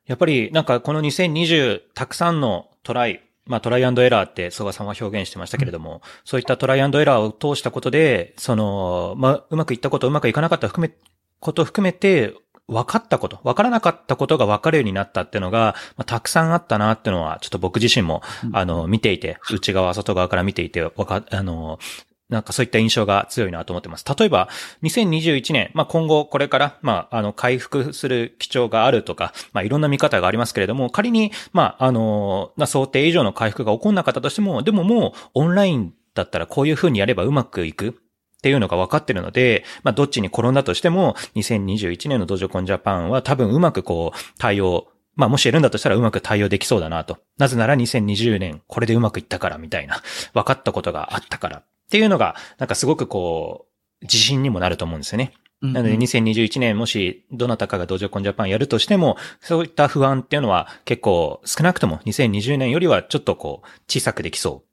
[0.06, 10.96] やっぱりなんかこの2020たくさんのトライ、まあトライアンドエラーって曽我さんは表現してましたけれども、そういったトライアンドエラーを通したことで、その、まあうまくいったこと、うまくいかなかった含め、
[11.40, 12.36] ことを含めて、
[12.68, 21.80] 分かったこと、分からなかったことが分かるようになったっていうのが、まあ、たくさんあったなっていうのは、ちょっと僕自身も、うんあの、見ていて、内側、外側から見ていて、わか、あの、
[22.28, 24.06] なんかそういった印象が強いなと思ってます。
[24.18, 24.50] 例えば、
[24.82, 38.02] 2021年、まあ今後これから、まああの回復する基調があるとか、まあいろんな見方がありますけれども、仮に、まああの、な想定以上の回復が起こんなかったとしても、でももうオンラインだったらこういう風にやればうまくいく。
[38.46, 44.86] っていうのが分かってるので、まあ、どっちに転んだとしても、2021年のドジョコンジャパンは多分うまくこう、対応、
[45.16, 47.18] まあ、もしやるんだとしたらうまく対応できそうだなと。
[47.40, 50.00] なぜなら2020年、これでうまくいったからみたいな、
[50.36, 53.66] 分かったことがあったからっていうのが、なんかすごくこ
[54.02, 55.34] う、自信にもなると思うんですよね。
[55.62, 64.64] なので2021年もしどなたかが道場コンジャパンやるとしても、そういった不安っていうのは結構少なくとも2020年よりはちょっとこう小さくできそ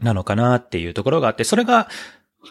[0.00, 1.88] うなのかなっていうところがあって、それが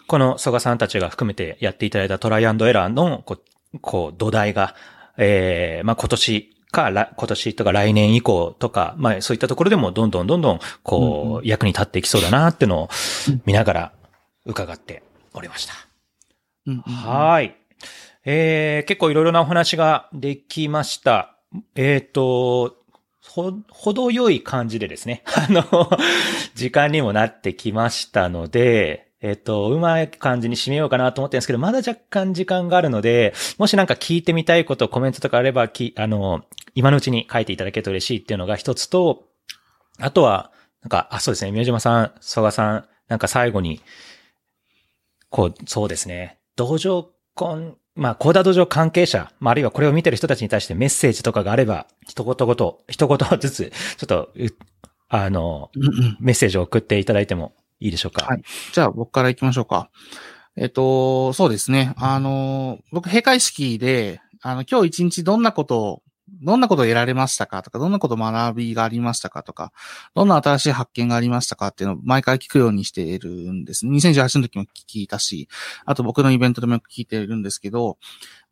[0.06, 3.38] この曽我さんたちが含めてやっていただいたトライアンドエラーのこ
[3.74, 4.74] う、こう土台が、
[5.16, 12.88] ええー、まあ今年か、今年とか来年以降とか、まあそういったところでもどんどんどんどんこう役に立っていきそうだなっていうのを
[13.46, 13.92] 見ながら
[14.44, 15.02] 伺って
[15.34, 15.74] おりました。
[16.82, 17.56] はい。
[18.24, 21.36] えー、結構いろいろなお話ができました。
[21.74, 22.76] えっ、ー、と、
[23.22, 25.22] ほ、程よい感じでですね。
[25.34, 25.64] あの、
[26.54, 36.44] 時間にもなってきましたので、えっ、ー、と、うまい感じに締めようかなと思ってるんですけど、まだ若干時間があるので、もしなんか聞いてみたいこと、コメントとかあれば、き、あの、
[36.74, 39.24] 今のうちに書いていただけると嬉しいっていうのが一つと、
[39.98, 40.52] あとは、
[40.82, 43.80] なんか、あ、そうですね、宮島さん、曽我さん、なんか最後に、
[45.30, 54.32] こう、そうですね、道場コン、まあ、コーダ道場関係者、まあ、あるいはこれを見てる人たちに対してメッセージとかがあれば、一言ごと、一言ずつ、ちょっと、
[55.08, 55.70] あの、
[56.20, 58.24] メッセージを送っていただいてもいいでしょうか？
[58.26, 58.42] はい。
[58.72, 59.90] じゃあ、僕から行きましょうか。
[60.56, 61.94] えっと、そうですね。
[61.96, 66.02] あの、僕、閉会式で、あの、今日一日どんなことを
[66.42, 69.72] どんなことを得られましたかとか、どんなこと学びがありましたかとか、
[70.14, 73.86] どんな新しい発見がありましたかっていうのを毎回聞くようにしているんです。
[73.86, 75.48] 2018の時も聞いたし、
[75.86, 77.98] あと僕のイベントでもよく聞いているんですけど、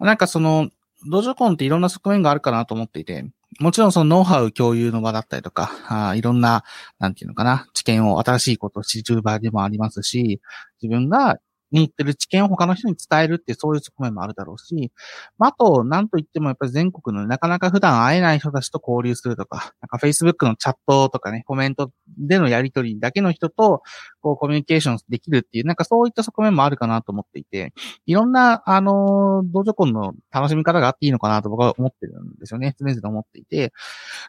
[0.01, 0.71] なんかその、
[1.07, 3.27] 道場コンっていろんな側面があるかなと思っていて、
[3.59, 6.65] もちろんそのノウハウ共有の場だったりとか、あいろんな、
[6.99, 10.41] なんていうのかな、知見を新しいことを知る場でもありますし、
[10.83, 11.39] 自分が
[11.81, 14.93] 持ってる知見を他の人に伝えるってそういう側面もあるだろうし、
[15.39, 23.83] まあ、あと、なんといってもやっぱり全国のなかなか普段会えない人たちと交流するとか、なんか Facebook のチャットとかね、コメントでのやりとりだけの人と、
[24.21, 27.73] こうコミュニケーションできるっていう、なんかそういった側面もあるかなと思っていて、
[28.07, 32.75] いろんな、あの、道場婚の楽しみ方があっていいのかなと僕は思ってるんですよね。
[32.79, 33.73] 常々思っていて。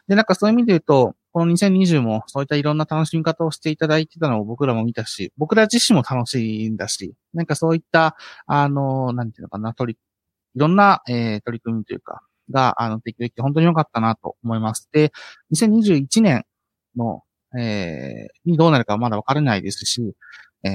[0.06, 8.16] で、なんかそういう意味で言うと、この2020もそういったいろんな楽しみ方をしていただいてたのを僕らも見たし、僕ら自身も楽しいんだし、なんかそういった、
[8.48, 9.98] あの、なんていうのかな、取り、
[10.56, 14.88] いろんな、えー、取り組みというか、が、あの、提供できて本当に良かったなと思います。
[14.90, 15.12] で、
[15.54, 16.44] 2021年
[16.96, 17.22] の、
[17.56, 20.14] えー、にどうなるかはまだわからないですし、
[20.64, 20.70] え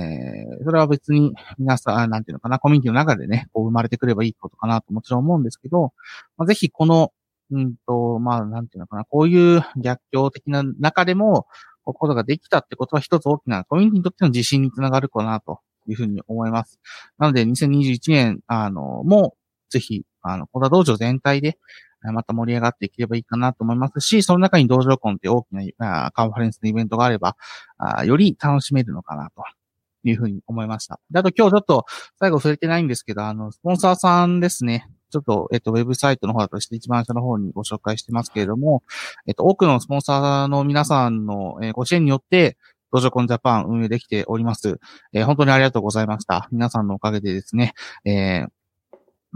[0.61, 5.91] ー、それは別に皆さん、なんていうのかな、コミュニティの中でね、こう生まれてくればいいことかなともちろん思うんですけど、
[6.37, 7.11] まあ、ぜひこの
[7.53, 11.47] うんと、まあ、なんていうのかな、こういう逆境的な中でも、
[11.85, 16.79] こうことができたってことは一つ大きなコミュニティにとっての自信につながるかなというふうに思います。
[17.17, 21.57] なので、2021年、あの、もうぜひ、あの、コダ道場全体で、
[22.01, 25.47] また盛り上がっていければいいかなと思いますし、その中に道場コンって大き
[25.77, 27.37] なカンファレンスのイベントがあれば、
[27.77, 29.43] あより楽しめるのかなと
[30.03, 30.99] いうふうに思いました。
[31.11, 31.85] で、あと今日ちょっと
[32.19, 34.89] 最後触れてないんですけど、あの、スポンサーさんですね。
[35.13, 38.81] ちょっと、えっと、ウェブサイトの方として一番下の方にご紹介してますけれども、
[39.27, 42.57] えっと、多くのスポンサーの皆さんの、ご支援によって、
[42.91, 44.79] ドジョコンジャパン運営できております。
[45.13, 46.47] えー、本当にありがとうございました。
[46.51, 47.73] 皆さんのおかげでですね、
[48.05, 48.47] えー、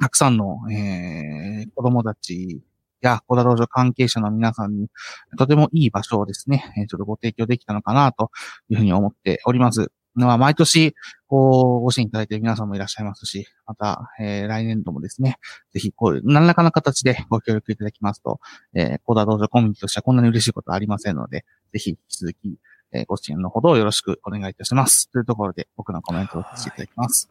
[0.01, 2.61] たくさんの、えー、子供たち
[3.01, 4.89] や、小田道場関係者の皆さんに、
[5.37, 8.31] とてもいい場所をですね、ちょっとご提供できたのかな、と
[8.69, 9.91] いうふうに思っております。
[10.25, 10.95] まあ、毎年、
[11.27, 15.37] こう、ご支援いただいている皆さんもいらっしゃいますし、また、えー、来年度もですね、
[15.73, 18.39] ぜひ、こう、何らかの形でご協力いただきますと、
[18.73, 22.57] えー、コーダ道場コミュニティとしてはこんなに嬉しいことはありませんので、ぜひ、引き続き、
[22.93, 25.11] えー、ご支援のほどよろしくお願いいたします。
[25.11, 27.29] というところで、僕のコメントをさせていただきます。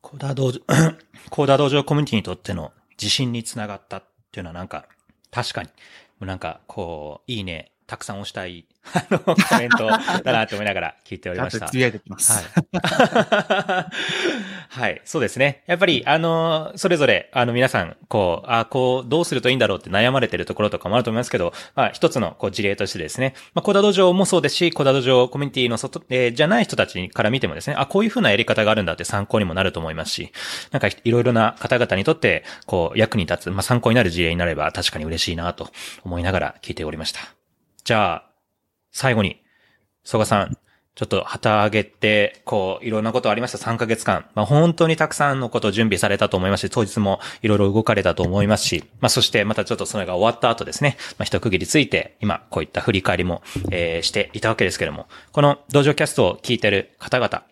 [0.00, 0.60] コーダ道場、
[1.30, 4.86] コーダ道場コミュニティにとっての自信につながったっていうのはなんか、
[5.30, 5.70] 確かに、
[6.20, 8.64] なんか、こう、いいね、たくさん押したい、
[8.94, 11.68] あの、コメントだなと思いながら聞いておりました。
[11.68, 12.32] つぶやいてきます。
[12.32, 13.94] はい。
[14.80, 15.62] はい、そうですね。
[15.66, 30.32] やっぱり、あの、それぞれ、あの、皆さん、こう、あこう、どうするといいんだろうって悩まれてるところとかもあると思いますけど、まあ、一つの、こう、事例としてですね、まあ、コダド上もそうですし、コダド上コミュニティの外、えー、じゃない人たちから見てもですね、あ、こういうふうなやり方があるんだって参考にもなると思いますし、
[30.72, 35.70] なんか、いろいろな方々にとって、こう、役に立つ、まあ、参考になる事例になれば確かに嬉しいなと
[36.04, 37.43] 思いながら聞いておりました。
[37.84, 38.30] じゃあ、
[38.92, 39.42] 最後に、
[40.04, 40.56] 曽我さん、
[40.94, 44.24] ちょっと旗上げて、こう、いろんなことありました？3ヶ月間。
[44.34, 57.42] まあ、本当にたくさんのこと準備されたと思いますし、当日もいろいろ動かれたと思いますし、まあ、そしてまたちょっとそれが終わった後ですね、まあ、一区切りついて、今、こういった振り返りも、えー、していたわけですけれども、この道場キャストを聞いてる方々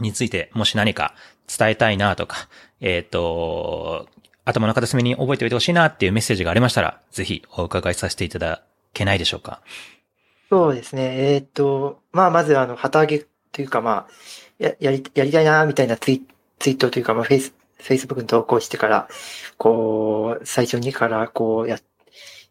[0.00, 1.14] について、もし何か
[1.46, 2.48] 伝えたいなとか、
[2.80, 4.08] えっ、ー、と、
[4.44, 8.62] 頭の片隅に覚えておいてほしいなっていうメッセージがありましたら、ぜひお伺いさせていただ
[8.92, 9.60] けないでしょうか？
[10.50, 11.34] そうですね。
[11.34, 14.12] えっ、と、まあ、まず、あの、旗揚げというか、まあ、
[14.58, 16.22] や、やり、やりたいな、みたいなツイ
[16.58, 19.08] ツイートというか、まあ、フェイス、フェイスブックに投稿してから、
[19.56, 21.78] こう、最初にから、こう、や、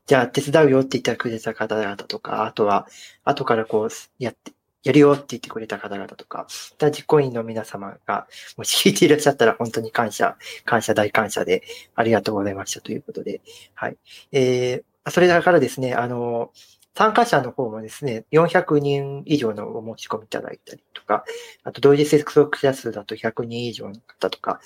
[0.07, 2.87] じゃあ手伝うよって言ってくれた方々とか、あとは、
[3.23, 4.51] 後からこう、やって、
[4.83, 6.47] やるよって言ってくれた方々とか、
[6.79, 8.27] 実行委員の皆様が、
[8.57, 11.61] もし聞いていらっしゃったら本当に感謝、感謝大感謝で、
[11.93, 13.41] ありがとうございましたということで、
[13.75, 13.97] はい。
[14.31, 16.51] えー、それだからですね、あの、
[16.93, 21.23] 参加者の方もですね、400人以上のお申し込みいただいたりとか、
[21.63, 24.59] あと同時接続者数だと100人以上の方とか、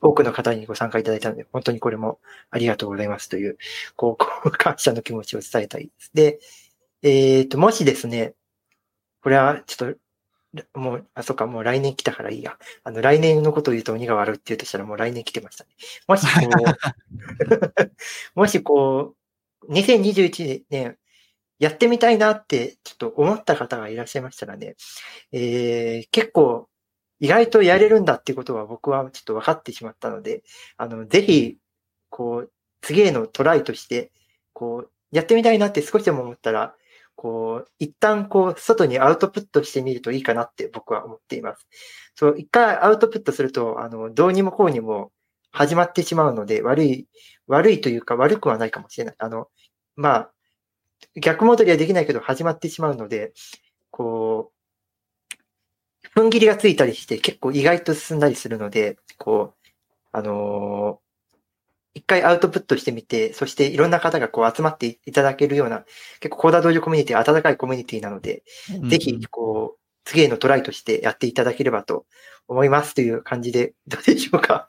[0.00, 2.20] 多くの方にご参加いただいたので、本当にこれも
[2.50, 3.58] ありがとうございますという、
[3.96, 6.10] こう、感謝の気持ちを伝えたいです。
[6.14, 6.38] で、
[7.02, 8.34] えっ、ー、と、もしですね、
[9.22, 9.98] これはちょっと、
[10.78, 12.56] もう、あ、そっか、もう来年来たからいいや。
[12.84, 15.70] あの、来年のことを言うと鬼が悪いって言うとしたらもう来年来てましたね。
[16.06, 16.32] もしこ
[18.34, 19.17] う、もしこう、
[19.68, 20.96] 2021年、
[21.58, 24.76] やってみたいなってちょっと思った方がいらっしゃいましたらね、
[25.32, 26.68] えー、結構
[27.20, 30.42] 意外とやれるんだっていうことは僕はちょっと分かってしまったので、
[30.76, 31.58] あの、ぜひ、
[32.10, 34.12] こう、次へのトライとして、
[34.52, 36.74] こう、やってみたいなって少しでも思ったら、
[37.16, 41.66] こう、一旦こう、外にアウトプットしてみるといいかなって僕は思っています。
[42.14, 45.10] そう、一回アウトプットすると、あの、どうにもこうにも
[45.50, 47.08] 始まってしまうので、悪い、
[47.46, 49.14] 悪いというか悪くはないかもしれない。
[49.18, 49.48] あの、
[49.96, 50.32] まあ、
[51.16, 53.32] 逆戻りはできないけど始まってしまうので、
[53.90, 54.52] こ
[56.14, 59.68] う、踏ん切りがついたりして結構意外と進んだりするので、こう、
[60.12, 61.00] あの
[61.94, 65.84] 一回アウトプットしてみて、そしていろんな方がこう集まっていただけるような、
[66.20, 68.44] 結構コーダー道場コミュニティは温かいコミュニティなので、
[68.88, 69.77] ぜひ、こう、
[70.08, 72.06] 次へのトライとしてやっていただければと
[72.48, 74.66] 思いますという感じで、どうでしょうか？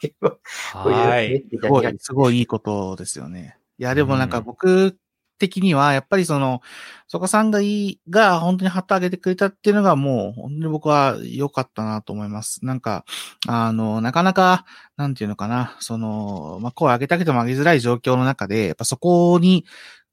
[0.74, 1.46] はい。
[1.50, 3.58] すごい、すごいいいことですよね。
[3.78, 4.98] いや、でもなんか僕
[5.38, 6.60] 的には、やっぱりその、
[7.08, 12.66] そこさんがいい、が本当に旗上げてくれたっていうのがもう、本当に僕は良かったなと思います。
[12.66, 13.06] なんか、
[13.48, 14.66] あの、なかなか、
[14.98, 19.64] なんていうのかな、その、まあ、声上げたけども上げづらい状況の中で、やっぱそこに、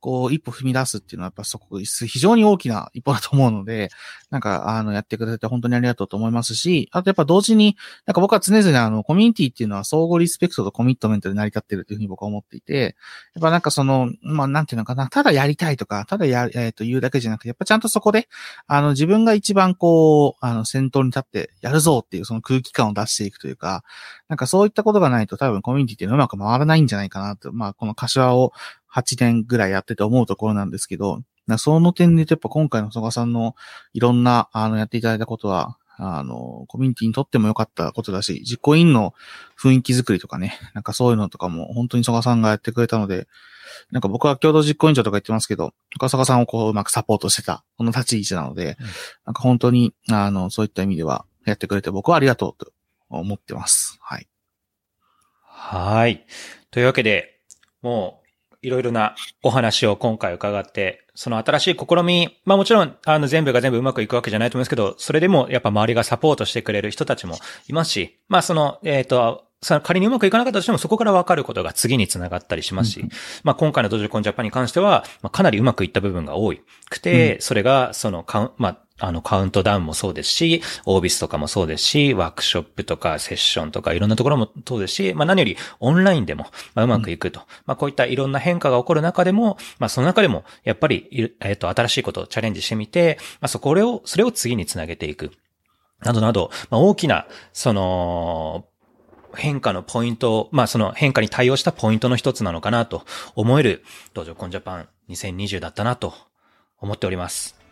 [0.01, 3.90] こう、一歩踏み出すっていうのは、やっぱそこ、非常に大きな一歩だと思うので、
[4.30, 7.76] なんか、あの、やってくれて本当にありがとうと思いますし、あとやっぱ同時に、
[8.07, 12.97] なんか僕は常々あの、コミュニティっていうのは相互リスペクトとコミットメントで成り立ってるというふうに僕は思っていて、
[13.34, 18.28] やっぱなんかその、まあ、なんていうのかな、ただやりたいとか、ただや、えっ、ー、と、言うだけじゃなくて、やっぱちゃんとそこで、
[18.66, 23.82] あの、自分が一番こう、あの、先頭に立ってやるぞっていうその空気感を出していくというか、
[24.28, 28.53] なんかそういったことがないと多分コミュニティっていうのはうまく回らないんじゃないかなと、まあ、この柏を
[28.97, 31.22] 8年ぐらいやってて思うところなんですけど、
[31.59, 33.55] その点で言うとやっぱ今回の曽我さんの
[33.92, 39.14] いろんな、あの、やっていただいたことは、あの、コミュニティにとっても良かったことだし、実行委員の
[39.59, 43.28] 雰囲気づくりとかね、なんかそういうのとかも本当に曽我さんがやってくれたので、
[43.90, 48.86] なんか僕は共同実行委員長とか言ってますけど、岡坂さんをこううまくサポートしてた、この立ち位置なので、うん、
[49.26, 52.72] なんか本当に、あの、そういった意味ではやってくれて僕はありがとうと
[53.09, 53.99] 思ってます。
[54.01, 54.28] はい。
[55.42, 56.26] はい。
[56.70, 57.40] というわけで、
[57.80, 58.26] もう、
[58.66, 59.14] いろいろな
[59.44, 67.36] お話を今回伺って、その新しい試み、まあもちろん、あの全部が全部うまくいくわけじゃないと思いますけど、それでもやっぱ周りがサポートしてくれる人たちも
[67.68, 69.44] いますし、まあその、えっ、ー、と、
[69.84, 73.08] 仮にうまくいかなかったとしてもそこから分かることが次につながったりしますし、うん、
[73.42, 76.52] まあ今回のドジョコンジャパンに関しては、まあ、かなりうまくいった部分が多
[76.90, 78.24] くて、うん、それがその
[78.58, 87.40] まああの、カウントダウンもそうですし、オービスとかもそうですし、ワークショップとかセッションとかいろんなところもそうですし、まあ何よりオンラインでも、まあ、うまくいくと。
[87.40, 95.32] うん、まあこういったいろんな変化が起こる中でも、まあその中でも、やっぱり、えっ、と、新しいことをチャレンジしてみて、まあそこを、それを次につなげていく。
[96.03, 98.66] などなど、まあ大きな、その、
[99.34, 103.84] 変化のポイント、まあその変化に対応したポイントの一つなのかなと思える、
[104.14, 106.14] 道場コンジャパン2020だったなと
[106.78, 107.65] 思っております。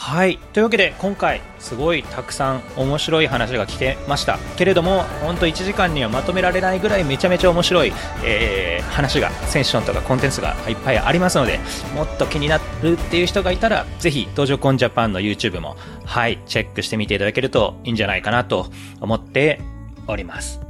[0.00, 0.38] はい。
[0.52, 4.38] というわけで、今回、すごいたくさん面白い話が聞けました。
[4.56, 7.92] けれども、ほんと1時間にはまとめられないぐらいめちゃめちゃ面白い、
[8.24, 11.58] えー、話が、セッションとかコンテンツがいっぱいありますので、
[11.96, 18.70] もっと気になるっていう人がいたら、ぜひ、東場コンジャパンの YouTube も、はい、チェックしてみていただけるといいんじゃないかなと
[19.00, 19.60] 思って
[20.06, 20.67] おります。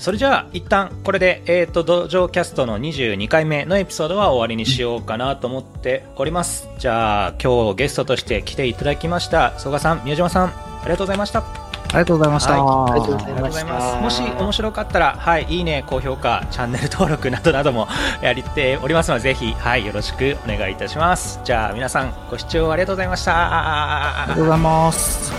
[0.00, 6.70] それじゃあ一旦これで、えっ、ー、と、道場キャストの22回目のエピソードは終わりにしようかなと思っております。
[6.78, 11.40] じゃあ今日ゲストとして来ていただきました、曽我さん、宮島さん、ありがとうございました。
[11.40, 11.44] あ
[11.92, 12.64] りがとうございました。
[12.64, 14.02] はい、ありがとうございます。
[14.02, 17.86] もし面白かったら、はい、いいね、高評価、チャンネル登録などなども
[18.22, 21.40] やりておりますので、ぜひ、はい、よろしくお願いいたします。
[21.44, 23.32] じゃあ皆さん、ご視聴ありがとうございました。
[23.34, 25.30] ありがとうございます。